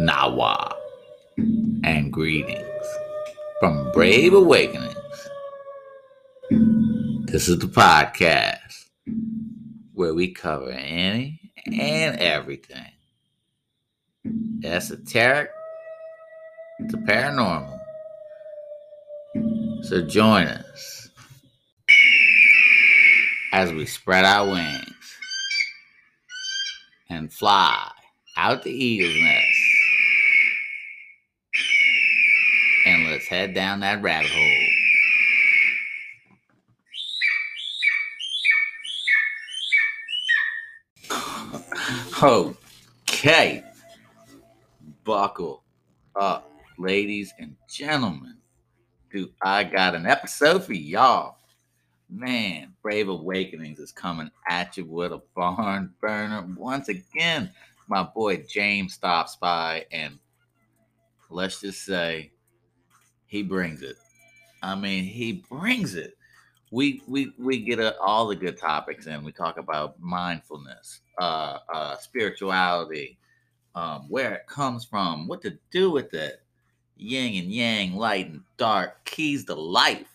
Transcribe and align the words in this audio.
Nawa 0.00 0.74
and 1.84 2.12
greetings 2.12 2.86
from 3.60 3.92
Brave 3.92 4.32
Awakenings. 4.32 4.96
This 7.26 7.48
is 7.48 7.58
the 7.58 7.66
podcast 7.66 8.86
where 9.92 10.14
we 10.14 10.32
cover 10.32 10.70
any 10.70 11.40
and 11.66 12.18
everything 12.18 12.92
esoteric 14.64 15.50
to 16.88 16.96
paranormal. 16.96 17.78
So 19.82 20.02
join 20.06 20.46
us 20.46 21.08
as 23.52 23.72
we 23.72 23.84
spread 23.84 24.24
our 24.24 24.46
wings 24.50 25.18
and 27.10 27.32
fly 27.32 27.90
out 28.36 28.62
the 28.62 28.70
eagle's 28.70 29.14
nest. 29.22 29.58
And 32.86 33.06
let's 33.22 33.28
head 33.28 33.54
down 33.54 33.78
that 33.80 34.02
rabbit 34.02 34.30
hole. 42.20 42.50
Okay. 43.08 43.62
Buckle 45.04 45.62
up, 46.16 46.50
ladies 46.78 47.32
and 47.38 47.54
gentlemen. 47.68 48.38
Do 49.12 49.30
I 49.40 49.62
got 49.64 49.94
an 49.94 50.06
episode 50.06 50.64
for 50.64 50.72
y'all? 50.72 51.36
Man, 52.10 52.72
Brave 52.82 53.08
Awakenings 53.08 53.78
is 53.78 53.92
coming 53.92 54.30
at 54.48 54.76
you 54.76 54.84
with 54.84 55.12
a 55.12 55.22
barn 55.36 55.92
burner 56.00 56.44
once 56.56 56.88
again. 56.88 57.52
My 57.88 58.02
boy 58.02 58.44
James 58.48 58.94
stops 58.94 59.36
by, 59.36 59.86
and 59.92 60.18
let's 61.30 61.60
just 61.60 61.84
say 61.84 62.32
he 63.32 63.42
brings 63.42 63.80
it. 63.80 63.96
I 64.62 64.74
mean, 64.74 65.04
he 65.04 65.42
brings 65.50 65.94
it. 65.94 66.18
We 66.70 67.02
we 67.08 67.32
we 67.38 67.62
get 67.62 67.80
a, 67.80 67.98
all 67.98 68.26
the 68.26 68.36
good 68.36 68.58
topics 68.58 69.06
in. 69.06 69.24
We 69.24 69.32
talk 69.32 69.56
about 69.56 69.98
mindfulness, 69.98 71.00
uh, 71.18 71.60
uh, 71.72 71.96
spirituality, 71.96 73.18
um, 73.74 74.04
where 74.10 74.34
it 74.34 74.46
comes 74.46 74.84
from, 74.84 75.26
what 75.28 75.40
to 75.42 75.58
do 75.70 75.90
with 75.90 76.12
it, 76.12 76.42
yin 76.96 77.42
and 77.42 77.50
yang, 77.50 77.96
light 77.96 78.28
and 78.28 78.42
dark, 78.58 79.02
keys 79.06 79.46
to 79.46 79.54
life. 79.54 80.14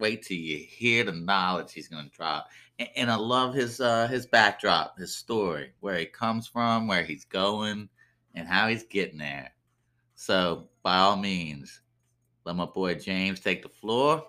Wait 0.00 0.22
till 0.22 0.36
you 0.36 0.58
hear 0.58 1.04
the 1.04 1.12
knowledge 1.12 1.72
he's 1.72 1.86
going 1.86 2.10
to 2.10 2.16
drop. 2.16 2.48
And, 2.80 2.88
and, 2.96 3.10
I 3.12 3.14
love 3.14 3.54
his 3.54 3.80
uh, 3.80 4.08
his 4.08 4.26
backdrop, 4.26 4.98
his 4.98 5.14
story, 5.14 5.70
where 5.78 5.98
he 5.98 6.06
comes 6.06 6.48
from, 6.48 6.88
where 6.88 7.04
he's 7.04 7.24
going, 7.26 7.88
and 8.34 8.48
how 8.48 8.66
he's 8.66 8.82
getting 8.82 9.18
there. 9.18 9.52
So, 10.16 10.66
by 10.82 10.96
all 10.96 11.16
means, 11.16 11.80
let 12.46 12.54
my 12.54 12.64
boy 12.64 12.94
James 12.94 13.40
take 13.40 13.62
the 13.64 13.68
floor. 13.68 14.24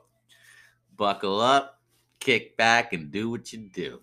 Buckle 0.98 1.40
up, 1.40 1.80
kick 2.20 2.58
back, 2.58 2.92
and 2.92 3.12
do 3.12 3.30
what 3.30 3.54
you 3.54 3.70
do. 3.72 4.00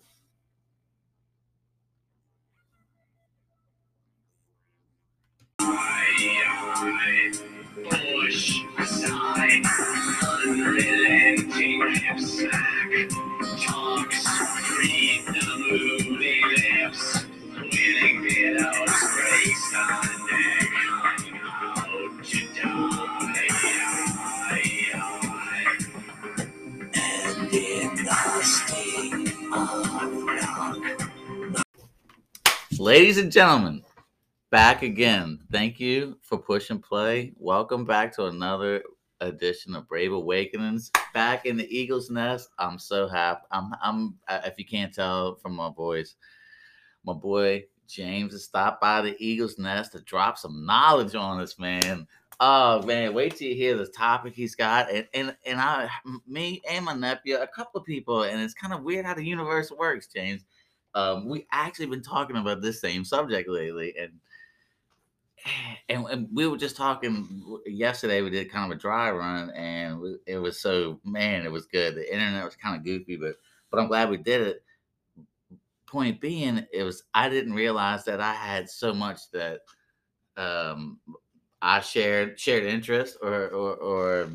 push 7.89 8.61
aside 8.79 9.63
unrelenting 10.47 11.81
ladies 32.79 33.17
and 33.17 33.31
gentlemen 33.31 33.83
back 34.51 34.81
again. 34.81 35.39
Thank 35.51 35.79
you 35.79 36.17
for 36.21 36.37
push 36.37 36.69
and 36.69 36.81
play. 36.81 37.31
Welcome 37.37 37.85
back 37.85 38.13
to 38.15 38.25
another 38.25 38.83
edition 39.21 39.75
of 39.75 39.87
Brave 39.87 40.11
Awakenings. 40.11 40.91
Back 41.13 41.45
in 41.45 41.57
the 41.57 41.67
Eagle's 41.75 42.09
Nest. 42.09 42.49
I'm 42.59 42.77
so 42.77 43.07
happy. 43.07 43.45
I'm 43.51 43.71
I'm 43.81 44.15
if 44.29 44.57
you 44.57 44.65
can't 44.65 44.93
tell 44.93 45.35
from 45.35 45.55
my 45.55 45.69
voice, 45.69 46.15
my 47.05 47.13
boy 47.13 47.65
James 47.87 48.33
has 48.33 48.43
stopped 48.43 48.81
by 48.81 49.01
the 49.01 49.15
Eagle's 49.19 49.57
Nest 49.57 49.93
to 49.93 50.01
drop 50.01 50.37
some 50.37 50.65
knowledge 50.65 51.15
on 51.15 51.39
us, 51.39 51.57
man. 51.57 52.07
Oh 52.39 52.81
man, 52.83 53.13
wait 53.13 53.37
till 53.37 53.47
you 53.47 53.55
hear 53.55 53.77
the 53.77 53.87
topic 53.87 54.33
he's 54.33 54.55
got. 54.55 54.91
And 54.91 55.07
and 55.13 55.35
and 55.45 55.61
I 55.61 55.89
me 56.27 56.61
and 56.69 56.83
my 56.83 56.93
nephew, 56.93 57.37
a 57.37 57.47
couple 57.47 57.79
of 57.79 57.85
people, 57.85 58.23
and 58.23 58.41
it's 58.41 58.53
kind 58.53 58.73
of 58.73 58.83
weird 58.83 59.05
how 59.05 59.13
the 59.13 59.25
universe 59.25 59.71
works, 59.71 60.07
James. 60.07 60.43
Um, 60.95 61.27
we 61.27 61.45
actually 61.51 61.87
been 61.87 62.01
talking 62.01 62.37
about 62.37 62.61
this 62.61 62.79
same 62.79 63.03
subject 63.03 63.49
lately, 63.49 63.93
and 63.99 64.13
and, 65.89 66.05
and, 66.07 66.27
we 66.33 66.47
were 66.47 66.57
just 66.57 66.77
talking 66.77 67.59
yesterday. 67.65 68.21
We 68.21 68.29
did 68.29 68.51
kind 68.51 68.71
of 68.71 68.77
a 68.77 68.81
dry 68.81 69.11
run, 69.11 69.51
and 69.51 70.17
it 70.25 70.37
was 70.37 70.59
so 70.59 70.99
man, 71.03 71.45
it 71.45 71.51
was 71.51 71.65
good. 71.65 71.95
The 71.95 72.11
internet 72.11 72.45
was 72.45 72.55
kind 72.55 72.75
of 72.75 72.83
goofy, 72.83 73.17
but 73.17 73.35
but 73.69 73.79
I'm 73.79 73.87
glad 73.87 74.09
we 74.09 74.17
did 74.17 74.41
it. 74.41 74.63
Point 75.85 76.19
being, 76.19 76.65
it 76.73 76.83
was 76.83 77.03
I 77.13 77.29
didn't 77.29 77.53
realize 77.53 78.05
that 78.05 78.21
I 78.21 78.33
had 78.33 78.69
so 78.69 78.93
much 78.93 79.29
that 79.31 79.59
um, 80.37 80.99
I 81.61 81.81
shared 81.81 82.39
shared 82.39 82.63
interest, 82.63 83.17
or 83.21 83.49
or, 83.49 83.75
or 83.75 84.29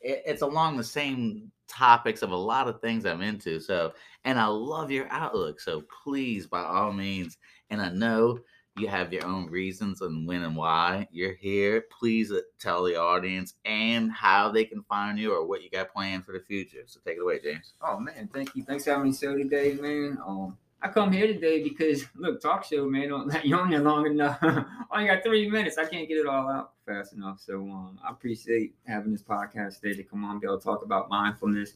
it, 0.00 0.22
it's 0.26 0.42
along 0.42 0.76
the 0.76 0.84
same 0.84 1.50
topics 1.68 2.22
of 2.22 2.30
a 2.32 2.36
lot 2.36 2.68
of 2.68 2.80
things 2.80 3.06
I'm 3.06 3.22
into. 3.22 3.60
So, 3.60 3.92
and 4.24 4.38
I 4.38 4.46
love 4.46 4.90
your 4.90 5.08
outlook. 5.10 5.60
So 5.60 5.84
please, 6.04 6.46
by 6.46 6.62
all 6.62 6.92
means, 6.92 7.38
and 7.70 7.80
I 7.80 7.90
know 7.90 8.40
you 8.76 8.88
have 8.88 9.12
your 9.12 9.26
own 9.26 9.46
reasons 9.50 10.00
and 10.00 10.26
when 10.26 10.42
and 10.42 10.56
why 10.56 11.06
you're 11.10 11.34
here. 11.34 11.84
Please 11.98 12.32
uh, 12.32 12.40
tell 12.58 12.84
the 12.84 12.96
audience 12.96 13.54
and 13.64 14.10
how 14.10 14.50
they 14.50 14.64
can 14.64 14.82
find 14.84 15.18
you 15.18 15.32
or 15.32 15.46
what 15.46 15.62
you 15.62 15.70
got 15.70 15.92
planned 15.92 16.24
for 16.24 16.32
the 16.32 16.40
future. 16.40 16.82
So 16.86 17.00
take 17.04 17.16
it 17.16 17.22
away, 17.22 17.40
James. 17.40 17.74
Oh 17.82 17.98
man, 17.98 18.28
thank 18.32 18.54
you. 18.54 18.62
Thanks 18.62 18.84
for 18.84 18.90
having 18.90 19.10
me 19.10 19.16
show 19.16 19.36
today, 19.36 19.74
man. 19.74 20.18
Um, 20.26 20.56
I 20.82 20.88
come 20.88 21.12
here 21.12 21.26
today 21.26 21.62
because 21.62 22.06
look, 22.16 22.40
talk 22.40 22.64
show, 22.64 22.86
man. 22.86 23.10
you 23.44 23.56
on 23.56 23.70
there 23.70 23.80
long 23.80 24.06
enough. 24.06 24.38
I 24.42 24.64
only 24.92 25.06
got 25.08 25.22
three 25.22 25.48
minutes. 25.50 25.76
I 25.76 25.84
can't 25.84 26.08
get 26.08 26.16
it 26.16 26.26
all 26.26 26.48
out 26.48 26.72
fast 26.86 27.12
enough. 27.12 27.38
So 27.40 27.56
um, 27.56 27.98
I 28.02 28.10
appreciate 28.10 28.74
having 28.86 29.12
this 29.12 29.22
podcast 29.22 29.80
today 29.80 29.94
to 29.96 30.02
come 30.02 30.24
on, 30.24 30.40
be 30.40 30.46
able 30.46 30.58
to 30.58 30.64
talk 30.64 30.82
about 30.82 31.10
mindfulness 31.10 31.74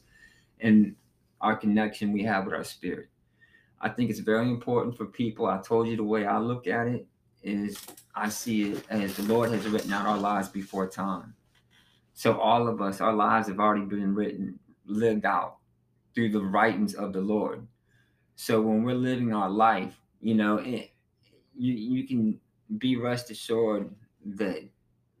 and 0.59 0.95
our 1.39 1.55
connection 1.55 2.13
we 2.13 2.23
have 2.23 2.45
with 2.45 2.55
our 2.55 2.63
spirit. 2.63 3.09
I 3.79 3.89
think 3.89 4.09
it's 4.09 4.19
very 4.19 4.49
important 4.49 4.97
for 4.97 5.05
people. 5.05 5.45
I 5.45 5.59
told 5.59 5.87
you 5.87 5.95
the 5.95 6.03
way 6.03 6.25
I 6.25 6.39
look 6.39 6.65
at 6.65 6.87
it 6.87 7.05
is 7.43 7.77
I 8.15 8.29
see 8.29 8.71
it 8.71 8.83
as 8.89 9.15
the 9.15 9.23
Lord 9.23 9.51
has 9.51 9.67
written 9.67 9.93
out 9.93 10.07
our 10.07 10.17
lives 10.17 10.49
before 10.49 10.87
time. 10.87 11.35
So 12.15 12.39
all 12.39 12.67
of 12.67 12.81
us, 12.81 13.01
our 13.01 13.13
lives 13.13 13.49
have 13.49 13.59
already 13.59 13.85
been 13.85 14.15
written, 14.15 14.57
lived 14.87 15.25
out 15.25 15.57
through 16.15 16.29
the 16.29 16.41
writings 16.41 16.95
of 16.95 17.13
the 17.13 17.21
Lord. 17.21 17.67
So 18.35 18.61
when 18.61 18.83
we're 18.83 18.95
living 18.95 19.33
our 19.33 19.49
life, 19.49 20.01
you 20.21 20.35
know, 20.35 20.57
it, 20.57 20.91
you 21.55 21.73
you 21.73 22.07
can 22.07 22.41
be 22.77 22.95
rest 22.97 23.31
assured 23.31 23.95
that 24.25 24.69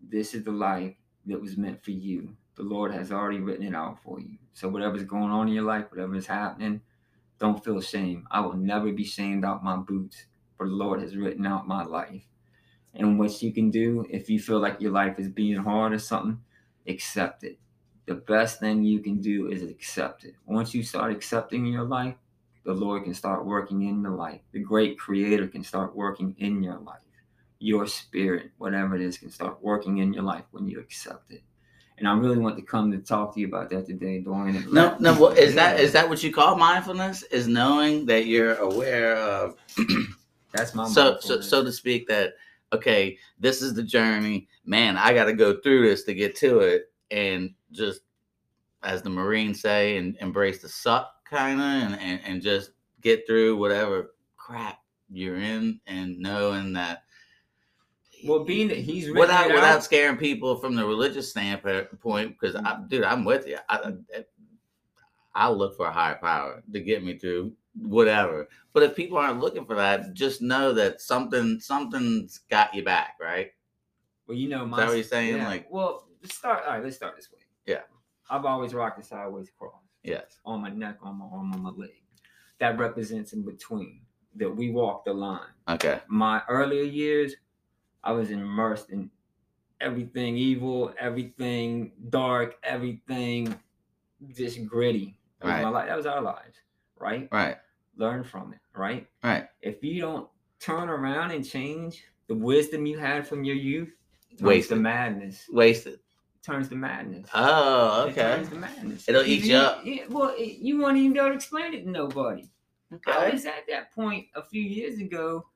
this 0.01 0.33
is 0.33 0.43
the 0.43 0.51
life 0.51 0.95
that 1.25 1.41
was 1.41 1.57
meant 1.57 1.83
for 1.83 1.91
you. 1.91 2.37
The 2.55 2.63
Lord 2.63 2.93
has 2.93 3.11
already 3.11 3.39
written 3.39 3.65
it 3.65 3.75
out 3.75 4.01
for 4.01 4.19
you. 4.19 4.37
So 4.53 4.69
whatever's 4.69 5.03
going 5.03 5.31
on 5.31 5.47
in 5.47 5.53
your 5.53 5.63
life, 5.63 5.91
whatever 5.91 6.15
is 6.15 6.27
happening, 6.27 6.81
don't 7.39 7.63
feel 7.63 7.81
shame. 7.81 8.27
I 8.31 8.41
will 8.41 8.55
never 8.55 8.91
be 8.93 9.03
shamed 9.03 9.45
out 9.45 9.63
my 9.63 9.77
boots, 9.77 10.25
for 10.57 10.67
the 10.67 10.75
Lord 10.75 11.01
has 11.01 11.17
written 11.17 11.45
out 11.45 11.67
my 11.67 11.83
life. 11.83 12.23
And 12.93 13.19
what 13.19 13.41
you 13.41 13.53
can 13.53 13.69
do 13.71 14.05
if 14.09 14.29
you 14.29 14.39
feel 14.39 14.59
like 14.59 14.81
your 14.81 14.91
life 14.91 15.19
is 15.19 15.29
being 15.29 15.57
hard 15.57 15.93
or 15.93 15.99
something, 15.99 16.43
accept 16.87 17.43
it. 17.43 17.59
The 18.05 18.15
best 18.15 18.59
thing 18.59 18.83
you 18.83 19.01
can 19.01 19.19
do 19.21 19.49
is 19.49 19.63
accept 19.63 20.23
it. 20.25 20.35
Once 20.45 20.73
you 20.73 20.83
start 20.83 21.11
accepting 21.11 21.65
your 21.65 21.83
life, 21.83 22.15
the 22.65 22.73
Lord 22.73 23.03
can 23.03 23.13
start 23.13 23.45
working 23.45 23.87
in 23.87 24.03
the 24.03 24.09
life. 24.09 24.41
The 24.51 24.59
great 24.59 24.99
creator 24.99 25.47
can 25.47 25.63
start 25.63 25.95
working 25.95 26.35
in 26.39 26.61
your 26.61 26.79
life. 26.79 26.99
Your 27.59 27.87
spirit, 27.87 28.51
whatever 28.57 28.95
it 28.95 29.01
is, 29.01 29.17
can 29.17 29.31
start 29.31 29.61
working 29.61 29.99
in 29.99 30.13
your 30.13 30.23
life 30.23 30.45
when 30.51 30.67
you 30.67 30.79
accept 30.79 31.31
it 31.31 31.43
and 31.97 32.07
I 32.07 32.13
really 32.13 32.37
want 32.37 32.57
to 32.57 32.61
come 32.61 32.91
to 32.91 32.97
talk 32.97 33.33
to 33.33 33.39
you 33.39 33.47
about 33.47 33.69
that 33.69 33.85
today, 33.85 34.19
Dorian. 34.19 34.67
No, 34.71 34.97
no, 34.99 35.19
well, 35.19 35.31
is 35.31 35.55
that 35.55 35.79
is 35.79 35.93
that 35.93 36.07
what 36.07 36.23
you 36.23 36.33
call 36.33 36.57
mindfulness? 36.57 37.23
Is 37.23 37.47
knowing 37.47 38.05
that 38.07 38.25
you're 38.25 38.55
aware 38.55 39.15
of. 39.15 39.55
That's 40.51 40.73
my 40.75 40.87
so 40.87 41.17
so 41.19 41.39
so 41.39 41.63
to 41.63 41.71
speak. 41.71 42.07
That 42.07 42.33
okay, 42.73 43.17
this 43.39 43.61
is 43.61 43.73
the 43.73 43.83
journey. 43.83 44.47
Man, 44.65 44.97
I 44.97 45.13
got 45.13 45.25
to 45.25 45.33
go 45.33 45.59
through 45.61 45.87
this 45.87 46.03
to 46.03 46.13
get 46.13 46.35
to 46.37 46.59
it, 46.59 46.91
and 47.11 47.51
just 47.71 48.01
as 48.83 49.01
the 49.01 49.09
Marines 49.09 49.61
say, 49.61 49.97
and 49.97 50.17
embrace 50.19 50.61
the 50.61 50.69
suck 50.69 51.14
kind 51.25 51.59
of, 51.59 51.65
and, 51.65 51.99
and 51.99 52.21
and 52.25 52.41
just 52.41 52.71
get 53.01 53.25
through 53.27 53.57
whatever 53.57 54.11
crap 54.37 54.79
you're 55.11 55.37
in, 55.37 55.79
and 55.87 56.17
knowing 56.19 56.73
that 56.73 57.03
Well, 58.23 58.43
being 58.43 58.67
that 58.69 58.77
he's 58.77 59.11
without 59.11 59.47
without 59.47 59.77
out, 59.77 59.83
scaring 59.83 60.17
people 60.17 60.55
from 60.57 60.75
the 60.75 60.85
religious 60.85 61.29
standpoint, 61.29 62.37
because 62.39 62.55
I, 62.55 62.59
mm-hmm. 62.59 62.87
dude, 62.87 63.03
I'm 63.03 63.25
with 63.25 63.47
you. 63.47 63.57
I, 63.69 63.93
I'll 65.33 65.57
look 65.57 65.75
for 65.75 65.87
a 65.87 65.91
higher 65.91 66.15
power 66.15 66.63
to 66.71 66.79
get 66.79 67.03
me 67.03 67.17
through 67.17 67.53
whatever. 67.81 68.47
But 68.71 68.83
if 68.83 68.95
people 68.95 69.17
aren't 69.17 69.41
looking 69.41 69.65
for 69.65 69.75
that, 69.75 70.13
just 70.13 70.41
know 70.41 70.71
that 70.73 71.01
something 71.01 71.59
something's 71.59 72.39
got 72.49 72.73
you 72.73 72.83
back, 72.83 73.15
right? 73.19 73.51
well, 74.27 74.37
you 74.37 74.49
know, 74.49 74.65
Is 74.65 74.71
that 74.71 74.87
what 74.87 74.95
you're 74.95 75.03
saying? 75.03 75.37
yeah. 75.37 75.47
Like, 75.47 75.67
well, 75.69 76.07
let's 76.21 76.35
start. 76.35 76.63
All 76.65 76.73
right, 76.73 76.83
let's 76.83 76.95
start 76.95 77.15
this 77.15 77.31
way. 77.31 77.39
Yeah. 77.65 77.81
I've 78.29 78.45
always 78.45 78.73
rocked 78.73 78.99
a 78.99 79.03
sideways 79.03 79.51
cross 79.57 79.84
yes, 80.05 80.39
on 80.45 80.61
my 80.61 80.69
neck, 80.69 80.97
on 81.01 81.17
my 81.19 81.25
arm, 81.25 81.53
on 81.53 81.61
my 81.61 81.69
leg. 81.71 82.01
That 82.59 82.77
represents 82.77 83.33
in 83.33 83.43
between 83.43 84.01
that 84.35 84.49
we 84.49 84.69
walk 84.71 85.05
the 85.05 85.13
line. 85.13 85.41
okay, 85.67 85.99
My 86.07 86.41
earlier 86.49 86.83
years, 86.83 87.35
I 88.03 88.11
was 88.11 88.29
immersed 88.31 88.89
in 88.91 89.09
everything 89.81 90.37
evil, 90.37 90.93
everything 90.99 91.91
dark, 92.09 92.55
everything 92.63 93.53
just 94.33 94.65
gritty. 94.65 95.17
That 95.39 95.45
was 95.47 95.53
Right. 95.55 95.61
my 95.63 95.69
life. 95.69 95.87
That 95.87 95.97
was 95.97 96.05
our 96.05 96.21
lives, 96.21 96.57
right? 96.97 97.27
right, 97.31 97.57
Learn 97.97 98.23
from 98.23 98.53
it, 98.53 98.59
right? 98.73 99.07
right. 99.23 99.47
If 99.61 99.83
you 99.83 100.01
don't 100.01 100.29
turn 100.59 100.89
around 100.89 101.31
and 101.31 101.45
change 101.45 102.03
the 102.27 102.35
wisdom 102.35 102.85
you 102.85 102.97
had 102.97 103.27
from 103.27 103.43
your 103.43 103.55
youth, 103.55 103.93
Wasted. 104.41 104.79
madness. 104.79 105.45
Wasted. 105.51 105.99
Turns 106.45 106.69
to 106.69 106.75
madness. 106.75 107.27
Oh, 107.33 108.05
It 108.05 108.11
okay, 108.11 108.21
turns 108.21 108.49
to 108.49 108.55
madness. 108.55 109.09
It'll 109.09 109.23
eat 109.23 109.43
you 109.45 109.55
up. 109.57 109.81
Yeah, 109.83 110.03
well, 110.09 110.33
it, 110.37 110.59
you 110.59 110.77
won't 110.77 110.95
even 110.97 111.13
be 111.13 111.19
able 111.19 111.29
to 111.29 111.35
explain 111.35 111.73
it 111.73 111.83
to 111.85 111.89
nobody. 111.89 112.47
Okay. 112.93 113.11
I 113.11 113.29
was 113.31 113.45
at 113.47 113.65
that 113.67 113.91
point 113.93 114.27
a 114.35 114.43
few 114.43 114.61
years 114.61 114.99
ago 114.99 115.47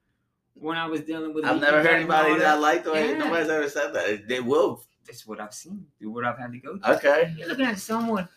when 0.56 0.78
I 0.78 0.88
was 0.88 1.02
dealing 1.02 1.34
with. 1.36 1.46
I've 1.46 1.62
never 1.62 1.78
heard 1.78 1.96
anybody 1.96 2.32
all 2.32 2.40
that 2.40 2.60
like 2.60 2.84
the 2.84 2.92
way 2.92 3.12
Yeah. 3.12 3.18
nobody's 3.20 3.50
ever 3.50 3.70
said 3.70 3.94
that. 3.94 4.28
They 4.28 4.40
will. 4.40 4.84
That's 5.06 5.28
what 5.28 5.40
I've 5.40 5.54
seen. 5.54 5.86
What 6.02 6.26
I've 6.26 6.40
had 6.40 6.52
to 6.54 6.58
go 6.58 6.78
through. 6.80 6.94
Okay. 6.96 7.36
You're 7.38 7.50
looking 7.50 7.66
at 7.66 7.78
someone 7.78 8.28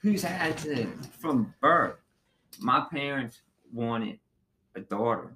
who's 0.00 0.22
had 0.22 0.56
to, 0.58 0.86
from 1.18 1.54
birth. 1.60 1.96
My 2.60 2.86
parents 2.90 3.42
wanted 3.72 4.18
a 4.74 4.80
daughter. 4.80 5.34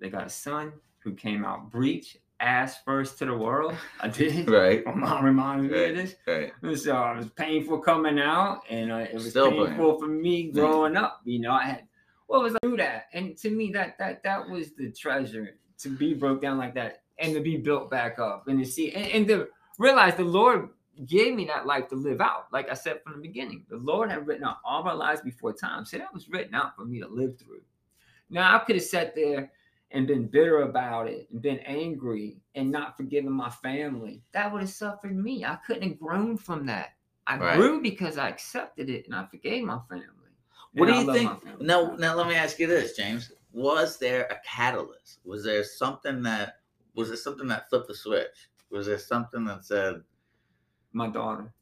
They 0.00 0.10
got 0.10 0.26
a 0.26 0.30
son 0.30 0.72
who 0.98 1.14
came 1.14 1.44
out 1.44 1.70
breech, 1.70 2.18
ass 2.40 2.78
first 2.84 3.18
to 3.18 3.26
the 3.26 3.36
world. 3.36 3.74
I 4.00 4.08
did. 4.20 4.48
Right. 4.48 4.84
My 4.86 4.94
mom 4.94 5.24
reminds 5.24 5.70
me 5.70 5.78
Right. 5.78 5.90
of 5.90 5.96
this. 5.96 6.14
Right. 6.26 6.52
So 6.78 6.96
it 7.10 7.16
was 7.16 7.30
painful 7.36 7.78
coming 7.78 8.18
out, 8.18 8.62
and 8.68 8.92
uh, 8.92 8.96
it 8.96 9.14
was 9.14 9.30
Still 9.30 9.50
painful 9.50 9.66
painful. 9.68 9.98
for 10.00 10.06
me 10.08 10.50
growing 10.50 10.96
up. 10.96 11.20
You 11.24 11.40
know, 11.40 11.52
I 11.52 11.62
had 11.64 11.82
what 12.26 12.42
was 12.42 12.54
I 12.56 12.58
do 12.62 12.76
that, 12.78 13.06
and 13.12 13.36
to 13.38 13.50
me, 13.50 13.70
that 13.72 13.98
that 13.98 14.22
that 14.24 14.48
was 14.48 14.72
the 14.74 14.90
treasure 14.90 15.56
to 15.78 15.88
be 15.88 16.14
broke 16.14 16.42
down 16.42 16.58
like 16.58 16.74
that, 16.74 17.02
and 17.18 17.34
to 17.34 17.40
be 17.40 17.56
built 17.56 17.90
back 17.90 18.18
up, 18.18 18.48
and 18.48 18.58
to 18.58 18.64
see, 18.64 18.92
and, 18.92 19.06
and 19.12 19.28
to 19.28 19.48
realize 19.78 20.14
the 20.16 20.24
Lord 20.24 20.70
gave 21.06 21.34
me 21.34 21.44
that 21.44 21.66
life 21.66 21.88
to 21.88 21.94
live 21.94 22.20
out. 22.22 22.46
Like 22.52 22.70
I 22.70 22.74
said 22.74 23.02
from 23.04 23.12
the 23.12 23.18
beginning, 23.20 23.64
the 23.68 23.76
Lord 23.76 24.10
had 24.10 24.26
written 24.26 24.44
out 24.44 24.56
all 24.64 24.82
my 24.82 24.92
lives 24.94 25.20
before 25.20 25.52
time, 25.52 25.84
so 25.84 25.98
that 25.98 26.12
was 26.12 26.28
written 26.28 26.54
out 26.54 26.74
for 26.74 26.84
me 26.84 27.00
to 27.00 27.06
live 27.08 27.38
through. 27.38 27.60
Now 28.28 28.56
I 28.56 28.58
could 28.60 28.76
have 28.76 28.84
sat 28.84 29.14
there 29.14 29.52
and 29.92 30.06
been 30.06 30.26
bitter 30.26 30.62
about 30.62 31.08
it 31.08 31.28
and 31.30 31.40
been 31.40 31.58
angry 31.60 32.38
and 32.54 32.70
not 32.70 32.96
forgiven 32.96 33.30
my 33.32 33.50
family. 33.50 34.22
That 34.32 34.52
would 34.52 34.60
have 34.62 34.70
suffered 34.70 35.16
me. 35.16 35.44
I 35.44 35.56
couldn't 35.66 35.88
have 35.90 35.98
grown 36.00 36.36
from 36.36 36.66
that. 36.66 36.94
I 37.26 37.38
Right. 37.38 37.56
grew 37.56 37.80
because 37.80 38.18
I 38.18 38.28
accepted 38.28 38.88
it 38.90 39.06
and 39.06 39.14
I 39.14 39.26
forgave 39.26 39.64
my 39.64 39.78
family. 39.88 40.04
What 40.74 40.88
And 40.90 41.06
do 41.06 41.12
I 41.12 41.14
you 41.14 41.28
think? 41.28 41.44
my 41.44 41.52
Now, 41.64 41.82
now. 41.90 41.96
now 41.96 42.14
let 42.16 42.26
me 42.28 42.34
ask 42.34 42.58
you 42.58 42.66
this, 42.66 42.96
James. 42.96 43.32
Was 43.52 43.98
there 43.98 44.24
a 44.26 44.38
catalyst? 44.44 45.20
Was 45.24 45.44
there 45.44 45.64
something 45.64 46.22
that 46.24 46.60
was 46.94 47.10
it 47.10 47.18
something 47.18 47.46
that 47.48 47.68
flipped 47.68 47.88
the 47.88 47.94
switch? 47.94 48.48
Was 48.70 48.86
there 48.86 48.98
something 48.98 49.44
that 49.44 49.64
said 49.64 50.02
My 50.92 51.08
daughter. 51.08 51.52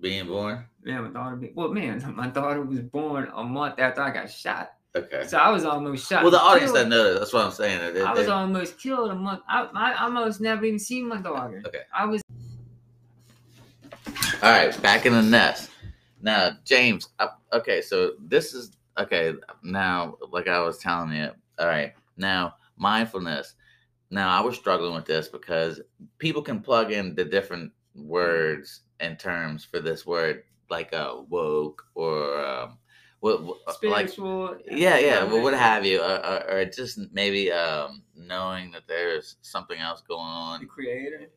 being 0.00 0.26
born? 0.26 0.66
Yeah, 0.84 1.00
my 1.00 1.10
daughter. 1.10 1.36
be- 1.36 1.52
Well, 1.54 1.68
man, 1.72 2.02
my 2.16 2.28
daughter 2.28 2.62
was 2.62 2.80
born 2.80 3.30
a 3.34 3.44
month 3.44 3.78
after 3.78 4.00
I 4.02 4.10
got 4.10 4.30
shot. 4.30 4.72
Okay. 4.96 5.24
So 5.26 5.38
I 5.38 5.50
was 5.50 5.64
almost 5.64 6.08
shot. 6.08 6.22
Well, 6.22 6.30
the 6.30 6.40
audience 6.40 6.72
killed. 6.72 6.74
doesn't 6.76 6.88
know 6.90 7.12
that. 7.12 7.18
That's 7.20 7.32
what 7.32 7.44
I'm 7.44 7.52
saying. 7.52 7.94
They- 7.94 8.02
I 8.02 8.12
was 8.12 8.26
they- 8.26 8.32
almost 8.32 8.78
killed 8.80 9.10
a 9.10 9.14
month. 9.14 9.42
I, 9.48 9.68
I 9.74 10.02
almost 10.04 10.40
never 10.40 10.64
even 10.64 10.78
seen 10.78 11.06
my 11.08 11.18
daughter. 11.20 11.62
Okay. 11.66 11.82
I 11.94 12.06
was 12.06 12.22
All 14.42 14.50
right, 14.50 14.80
back 14.82 15.04
in 15.06 15.12
the 15.12 15.22
nest. 15.22 15.70
Now, 16.22 16.52
James. 16.64 17.08
uh, 17.18 17.28
Okay, 17.52 17.80
so 17.80 18.12
this 18.20 18.54
is 18.54 18.76
okay. 18.98 19.34
Now, 19.62 20.16
like 20.32 20.48
I 20.48 20.60
was 20.60 20.78
telling 20.78 21.12
you. 21.12 21.30
All 21.58 21.66
right, 21.66 21.92
now 22.16 22.54
mindfulness. 22.76 23.54
Now, 24.10 24.30
I 24.30 24.40
was 24.40 24.56
struggling 24.56 24.94
with 24.94 25.04
this 25.04 25.28
because 25.28 25.80
people 26.18 26.40
can 26.40 26.60
plug 26.60 26.92
in 26.92 27.14
the 27.14 27.24
different 27.24 27.72
words 27.94 28.82
and 29.00 29.18
terms 29.18 29.64
for 29.64 29.80
this 29.80 30.06
word, 30.06 30.44
like 30.70 30.92
uh, 30.94 31.16
woke 31.28 31.84
or 31.94 32.44
um, 32.44 32.78
what, 33.20 33.42
what 33.42 33.58
like 33.82 34.08
spiritual. 34.08 34.56
yeah, 34.70 34.98
yeah, 34.98 35.24
well, 35.24 35.42
what 35.42 35.54
have 35.54 35.84
you, 35.84 36.00
or, 36.00 36.24
or, 36.24 36.50
or 36.50 36.64
just 36.64 37.00
maybe 37.12 37.50
um, 37.50 38.02
knowing 38.16 38.70
that 38.70 38.86
there's 38.86 39.36
something 39.42 39.78
else 39.80 40.02
going 40.02 40.20
on. 40.20 40.60
The 40.60 40.66
creator. 40.66 41.28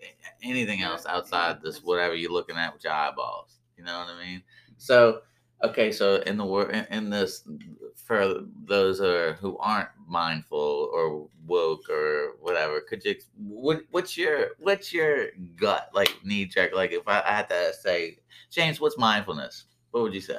anything 0.44 0.80
Yeah, 0.80 0.90
else 0.90 1.06
yeah, 1.06 1.16
outside 1.16 1.62
this 1.62 1.84
whatever 1.84 2.16
you're 2.16 2.32
looking 2.32 2.58
at 2.58 2.74
with 2.74 2.84
your 2.84 2.94
eyeballs 2.94 3.58
you 3.82 3.88
know 3.88 3.98
what 4.00 4.10
i 4.10 4.26
mean? 4.26 4.44
So 4.78 5.22
okay 5.64 5.92
so 5.92 6.16
in 6.28 6.38
the 6.38 6.46
word 6.46 6.72
in, 6.72 6.86
in 6.92 7.10
this 7.10 7.48
for 7.96 8.42
those 8.66 9.00
who, 9.00 9.06
are, 9.06 9.34
who 9.34 9.58
aren't 9.58 9.90
mindful 10.08 10.90
or 10.94 11.28
woke 11.48 11.90
or 11.90 12.36
whatever 12.40 12.82
could 12.82 13.04
you 13.04 13.16
what, 13.38 13.82
what's 13.92 14.18
your 14.18 14.50
what's 14.60 14.94
your 14.94 15.28
gut 15.56 15.90
like 15.94 16.16
knee 16.24 16.46
jerk? 16.46 16.74
Like 16.76 16.92
if 16.92 17.08
I, 17.08 17.22
I 17.22 17.36
had 17.36 17.50
to 17.50 17.74
say 17.74 18.20
james 18.52 18.80
what's 18.80 18.98
mindfulness? 18.98 19.66
What 19.92 20.04
would 20.04 20.14
you 20.14 20.22
say 20.22 20.38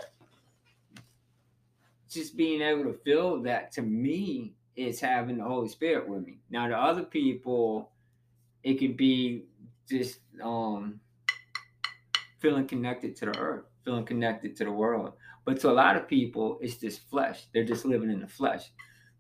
just 2.13 2.37
being 2.37 2.63
able 2.63 2.85
to 2.85 2.99
feel 3.05 3.43
that 3.43 3.73
to 3.73 3.83
me 3.83 4.55
is 4.77 5.01
having 5.01 5.39
the 5.39 5.45
Holy 5.45 5.69
Spirit 5.69 6.09
with 6.09 6.25
me. 6.25 6.39
Now 6.51 6.69
to 6.69 6.77
other 6.77 7.03
people, 7.05 7.91
it 8.63 8.75
could 8.75 8.97
be 8.97 9.45
just 9.89 10.21
um 10.43 11.01
feeling 12.41 12.67
connected 12.67 13.15
to 13.17 13.27
the 13.27 13.39
earth, 13.39 13.65
feeling 13.85 14.05
connected 14.05 14.57
to 14.57 14.65
the 14.65 14.73
world. 14.73 15.13
But 15.45 15.61
to 15.61 15.71
a 15.71 15.73
lot 15.73 15.97
of 15.97 16.09
people, 16.09 16.59
it's 16.61 16.77
just 16.77 17.09
flesh. 17.09 17.47
They're 17.53 17.65
just 17.65 17.85
living 17.85 18.11
in 18.11 18.21
the 18.21 18.27
flesh. 18.29 18.71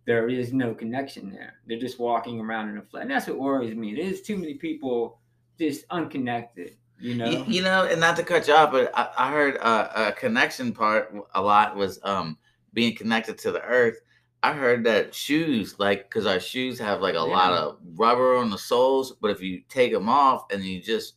There 0.06 0.28
is 0.28 0.52
no 0.52 0.74
connection 0.74 1.30
there. 1.30 1.54
They're 1.66 1.78
just 1.78 1.98
walking 1.98 2.40
around 2.40 2.70
in 2.70 2.76
the 2.76 2.82
flesh. 2.82 3.02
And 3.02 3.10
that's 3.10 3.26
what 3.28 3.38
worries 3.38 3.74
me. 3.74 3.94
There's 3.94 4.22
too 4.22 4.36
many 4.36 4.54
people 4.54 5.20
just 5.58 5.84
unconnected, 5.90 6.76
you 7.00 7.14
know? 7.14 7.30
You, 7.30 7.44
you 7.46 7.62
know, 7.62 7.84
and 7.84 8.00
not 8.00 8.16
to 8.16 8.24
cut 8.24 8.48
you 8.48 8.54
off, 8.54 8.72
but 8.72 8.90
I, 8.94 9.08
I 9.16 9.32
heard 9.32 9.58
uh, 9.58 9.88
a 9.94 10.12
connection 10.12 10.72
part 10.72 11.14
a 11.34 11.42
lot 11.42 11.76
was 11.76 12.00
um 12.02 12.38
being 12.72 12.96
connected 12.96 13.38
to 13.38 13.52
the 13.52 13.62
earth. 13.62 14.00
I 14.42 14.52
heard 14.54 14.84
that 14.84 15.14
shoes, 15.14 15.78
like, 15.78 16.04
because 16.04 16.26
our 16.26 16.40
shoes 16.40 16.78
have 16.80 17.00
like 17.00 17.14
a 17.14 17.20
lot 17.20 17.52
of 17.52 17.78
rubber 17.94 18.36
on 18.36 18.50
the 18.50 18.58
soles, 18.58 19.12
but 19.20 19.30
if 19.30 19.40
you 19.40 19.62
take 19.68 19.92
them 19.92 20.08
off 20.08 20.46
and 20.52 20.64
you 20.64 20.80
just 20.80 21.14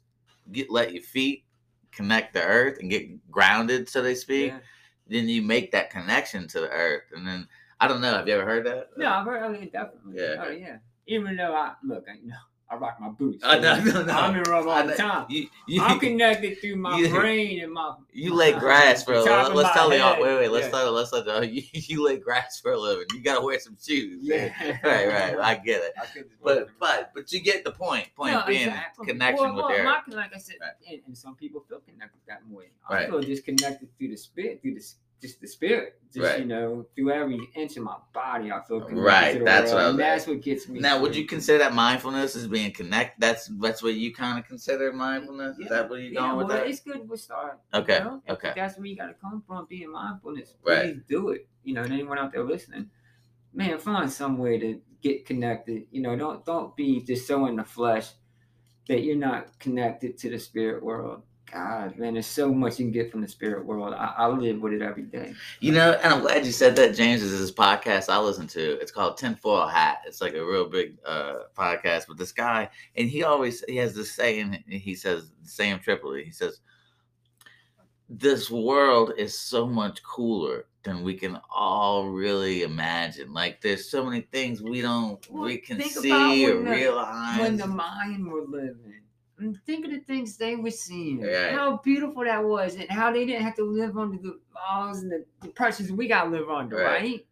get 0.51 0.69
let 0.69 0.93
your 0.93 1.01
feet 1.01 1.43
connect 1.91 2.33
the 2.33 2.43
earth 2.43 2.77
and 2.79 2.89
get 2.89 3.31
grounded, 3.31 3.89
so 3.89 4.01
they 4.03 4.13
speak, 4.13 4.51
Yeah. 4.51 4.59
then 5.07 5.27
you 5.27 5.41
make 5.41 5.71
that 5.71 5.89
connection 5.89 6.47
to 6.49 6.59
the 6.59 6.69
earth. 6.69 7.03
And 7.15 7.25
then 7.25 7.47
I 7.79 7.87
don't 7.87 8.01
know, 8.01 8.13
have 8.13 8.27
you 8.27 8.35
ever 8.35 8.45
heard 8.45 8.65
that? 8.67 8.89
No, 8.95 9.07
I've 9.07 9.25
heard 9.25 9.43
of 9.43 9.61
it 9.61 9.71
definitely. 9.71 10.21
Yeah. 10.21 10.43
Oh 10.45 10.51
yeah. 10.51 10.77
Even 11.07 11.35
though 11.35 11.55
I 11.55 11.73
look, 11.83 12.05
I 12.07 12.15
know 12.23 12.35
I 12.67 12.75
rock 12.77 12.97
my 12.99 13.09
boots. 13.09 13.43
I 13.45 13.59
know, 13.59 13.79
no, 13.83 14.03
no. 14.03 14.11
I'm 14.13 14.35
in 14.35 14.41
rub 14.43 14.67
all 14.67 14.87
the 14.87 14.95
time. 14.95 15.27
You 15.29 15.47
you, 15.67 15.83
I'm 15.83 15.99
connected 15.99 16.59
through 16.59 16.77
my 16.77 16.97
you- 16.99 17.09
brain 17.09 17.63
and 17.63 17.71
my. 17.71 17.95
you 18.11 18.33
lay 18.33 18.53
grass 18.53 19.03
for 19.03 19.13
a. 19.13 19.21
Let's 19.21 19.71
tell 19.73 19.91
head. 19.91 20.19
wait 20.19 20.35
wait. 20.39 20.49
Let's 20.51 20.65
Yeah. 20.65 20.71
tell 20.71 20.91
let's 20.91 21.11
tell 21.11 21.43
you, 21.43 21.61
you 21.71 22.03
lay 22.03 22.17
grass 22.17 22.59
for 22.59 22.71
a 22.71 22.79
living. 22.79 23.05
You 23.13 23.21
gotta 23.21 23.41
wear 23.45 23.59
some 23.59 23.77
shoes. 23.79 24.19
Yeah. 24.23 24.51
right, 24.83 25.07
right. 25.07 25.37
I 25.37 25.55
get 25.55 25.81
it. 25.83 25.93
I 25.95 26.05
But 26.43 26.69
but 26.79 27.11
but 27.13 27.31
you 27.31 27.39
get 27.39 27.63
the 27.63 27.71
point. 27.71 28.07
Point 28.15 28.33
No, 28.33 28.43
being 28.47 28.69
exactly. 28.69 29.05
connection 29.07 29.43
well, 29.55 29.67
with 29.67 29.75
well, 29.83 29.83
my- 30.07 30.15
like 30.15 30.33
I 30.33 30.39
said, 30.39 30.55
Right. 30.59 30.71
and, 30.89 31.01
and 31.07 31.17
some 31.17 31.35
people 31.35 31.63
feel 31.69 31.81
connected 31.81 32.19
that 32.27 32.41
way. 32.49 32.65
I 32.89 32.93
Right. 32.95 33.09
feel 33.09 33.21
disconnected 33.21 33.89
through 33.97 34.09
the 34.09 34.17
spirit, 34.17 34.61
through 34.63 34.73
the 34.75 34.81
just 35.25 35.41
the 35.41 35.47
spirit, 35.47 35.99
just 36.13 36.25
Right. 36.25 36.39
you 36.39 36.45
know, 36.45 36.85
through 36.95 37.11
every 37.11 37.39
inch 37.55 37.77
of 37.77 37.83
my 37.83 37.97
body. 38.13 38.51
I 38.51 38.61
feel 38.63 38.79
connected 38.81 39.01
Right, 39.01 39.33
To 39.33 39.39
the 39.39 39.45
that's 39.45 39.71
world, 39.71 39.75
what 39.75 39.83
I 39.83 39.87
was- 39.87 39.97
That's 39.97 40.27
what 40.27 40.41
gets 40.41 40.67
me. 40.69 40.79
now. 40.79 41.01
Would 41.01 41.15
you 41.15 41.25
consider 41.25 41.57
that 41.59 41.73
mindfulness 41.73 42.35
as 42.35 42.47
being 42.47 42.71
connect? 42.71 43.19
That's 43.19 43.47
that's 43.59 43.81
what 43.83 43.93
you 43.95 44.13
kind 44.13 44.37
of 44.39 44.45
consider 44.45 44.93
mindfulness. 44.93 45.57
Is 45.59 45.69
that 45.69 45.89
what 45.89 45.99
you're 46.01 46.11
yeah, 46.11 46.19
going 46.21 46.37
with 46.37 46.47
well, 46.47 46.57
that? 46.57 46.67
It's 46.67 46.79
good 46.81 47.09
to 47.09 47.17
start. 47.17 47.59
Okay, 47.73 47.97
You 47.97 48.03
know? 48.03 48.23
Okay. 48.29 48.53
That's 48.55 48.77
where 48.77 48.85
you 48.87 48.95
got 48.95 49.07
to 49.07 49.13
come 49.15 49.43
from, 49.45 49.65
being 49.69 49.91
mindfulness. 49.91 50.55
Right. 50.65 50.93
Please 50.93 51.01
do 51.07 51.29
it. 51.29 51.47
You 51.63 51.73
know, 51.73 51.83
and 51.83 51.91
anyone 51.93 52.17
out 52.17 52.31
there 52.31 52.43
listening, 52.43 52.89
man, 53.53 53.77
find 53.79 54.11
some 54.11 54.37
way 54.37 54.59
to 54.59 54.81
get 55.01 55.25
connected. 55.25 55.87
You 55.91 56.01
know, 56.01 56.15
don't 56.15 56.45
don't 56.45 56.75
be 56.75 57.01
just 57.01 57.27
so 57.27 57.45
in 57.47 57.55
the 57.55 57.63
flesh 57.63 58.11
that 58.87 59.01
you're 59.01 59.15
not 59.15 59.57
connected 59.59 60.17
to 60.19 60.29
the 60.29 60.37
spirit 60.39 60.83
world. 60.83 61.23
God, 61.51 61.97
man, 61.97 62.13
there's 62.13 62.25
so 62.25 62.51
much 62.53 62.79
you 62.79 62.85
can 62.85 62.91
get 62.91 63.11
from 63.11 63.21
the 63.21 63.27
spirit 63.27 63.65
world. 63.65 63.93
I, 63.93 64.13
I 64.17 64.27
live 64.27 64.59
with 64.61 64.73
it 64.73 64.81
every 64.81 65.03
day. 65.03 65.33
You 65.59 65.73
know, 65.73 65.91
and 66.03 66.13
I'm 66.13 66.21
glad 66.21 66.45
you 66.45 66.51
said 66.51 66.75
that, 66.77 66.95
James. 66.95 67.21
Is 67.21 67.39
this 67.39 67.51
podcast 67.51 68.09
I 68.09 68.19
listen 68.19 68.47
to? 68.47 68.79
It's 68.81 68.91
called 68.91 69.17
Tinfoil 69.17 69.67
Hat. 69.67 69.99
It's 70.07 70.21
like 70.21 70.33
a 70.33 70.43
real 70.45 70.67
big 70.67 70.97
uh, 71.05 71.43
podcast 71.57 72.07
with 72.07 72.17
this 72.17 72.31
guy, 72.31 72.69
and 72.95 73.07
he 73.07 73.23
always 73.23 73.63
he 73.67 73.77
has 73.77 73.93
this 73.93 74.11
saying. 74.11 74.63
He 74.67 74.95
says 74.95 75.31
Sam 75.43 75.79
Tripoli. 75.79 76.25
He 76.25 76.31
says, 76.31 76.61
"This 78.09 78.49
world 78.49 79.13
is 79.17 79.37
so 79.37 79.67
much 79.67 80.01
cooler 80.03 80.65
than 80.83 81.03
we 81.03 81.15
can 81.15 81.39
all 81.55 82.09
really 82.09 82.63
imagine. 82.63 83.33
Like, 83.33 83.61
there's 83.61 83.89
so 83.89 84.03
many 84.05 84.21
things 84.31 84.61
we 84.61 84.81
don't 84.81 85.25
Well, 85.31 85.43
we 85.43 85.57
can 85.57 85.81
see 85.81 86.45
or 86.47 86.63
the- 86.63 86.69
realize." 86.69 87.39
when 87.39 87.57
the 87.57 87.67
mind 87.67 88.27
were 88.31 88.45
living. 88.47 88.94
Think 89.65 89.85
of 89.85 89.91
the 89.91 89.99
things 89.99 90.37
they 90.37 90.55
were 90.55 90.71
seeing. 90.71 91.21
Right. 91.21 91.51
How 91.51 91.77
beautiful 91.83 92.23
that 92.23 92.43
was, 92.43 92.75
and 92.75 92.89
how 92.89 93.11
they 93.11 93.25
didn't 93.25 93.43
have 93.43 93.55
to 93.55 93.63
live 93.63 93.97
under 93.97 94.17
the 94.17 94.39
laws 94.53 95.01
and 95.03 95.11
the, 95.11 95.25
the 95.41 95.49
pressures 95.49 95.91
we 95.91 96.07
got 96.07 96.25
to 96.25 96.29
live 96.29 96.49
under, 96.49 96.77
Right. 96.77 97.01
right. 97.01 97.27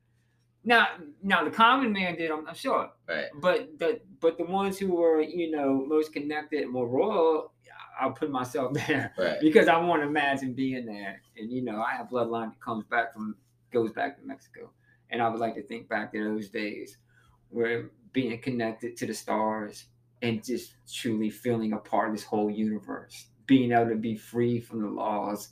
Now, 0.65 0.87
now 1.21 1.43
the 1.43 1.51
common 1.51 1.91
man 1.91 2.15
did, 2.15 2.31
I'm, 2.31 2.47
I'm 2.47 2.55
sure, 2.55 2.89
right, 3.07 3.25
but 3.41 3.77
the 3.79 3.99
but 4.21 4.37
the 4.37 4.45
ones 4.45 4.77
who 4.79 4.95
were, 4.95 5.21
you 5.21 5.51
know, 5.51 5.83
most 5.85 6.13
connected, 6.13 6.67
more 6.69 6.87
royal, 6.87 7.51
I'll 7.99 8.11
put 8.11 8.31
myself 8.31 8.73
there 8.87 9.13
right, 9.17 9.39
because 9.41 9.67
I 9.67 9.77
want 9.77 10.01
to 10.01 10.07
imagine 10.07 10.53
being 10.53 10.85
there. 10.85 11.21
And 11.37 11.51
you 11.51 11.63
know, 11.63 11.81
I 11.81 11.95
have 11.95 12.07
bloodline 12.07 12.51
that 12.51 12.61
comes 12.61 12.85
back 12.85 13.13
from 13.13 13.35
goes 13.71 13.91
back 13.91 14.17
to 14.17 14.25
Mexico, 14.25 14.71
and 15.09 15.21
I 15.21 15.27
would 15.27 15.39
like 15.39 15.55
to 15.55 15.63
think 15.63 15.89
back 15.89 16.13
to 16.13 16.23
those 16.23 16.49
days 16.49 16.97
where 17.49 17.89
being 18.13 18.39
connected 18.39 18.95
to 18.97 19.05
the 19.05 19.13
stars 19.13 19.85
and 20.23 20.43
just 20.43 20.73
truly 20.91 21.29
feeling 21.29 21.73
a 21.73 21.77
part 21.77 22.09
of 22.09 22.15
this 22.15 22.23
whole 22.23 22.49
universe, 22.49 23.27
being 23.45 23.71
able 23.71 23.89
to 23.89 23.95
be 23.95 24.15
free 24.15 24.59
from 24.59 24.81
the 24.81 24.87
laws 24.89 25.49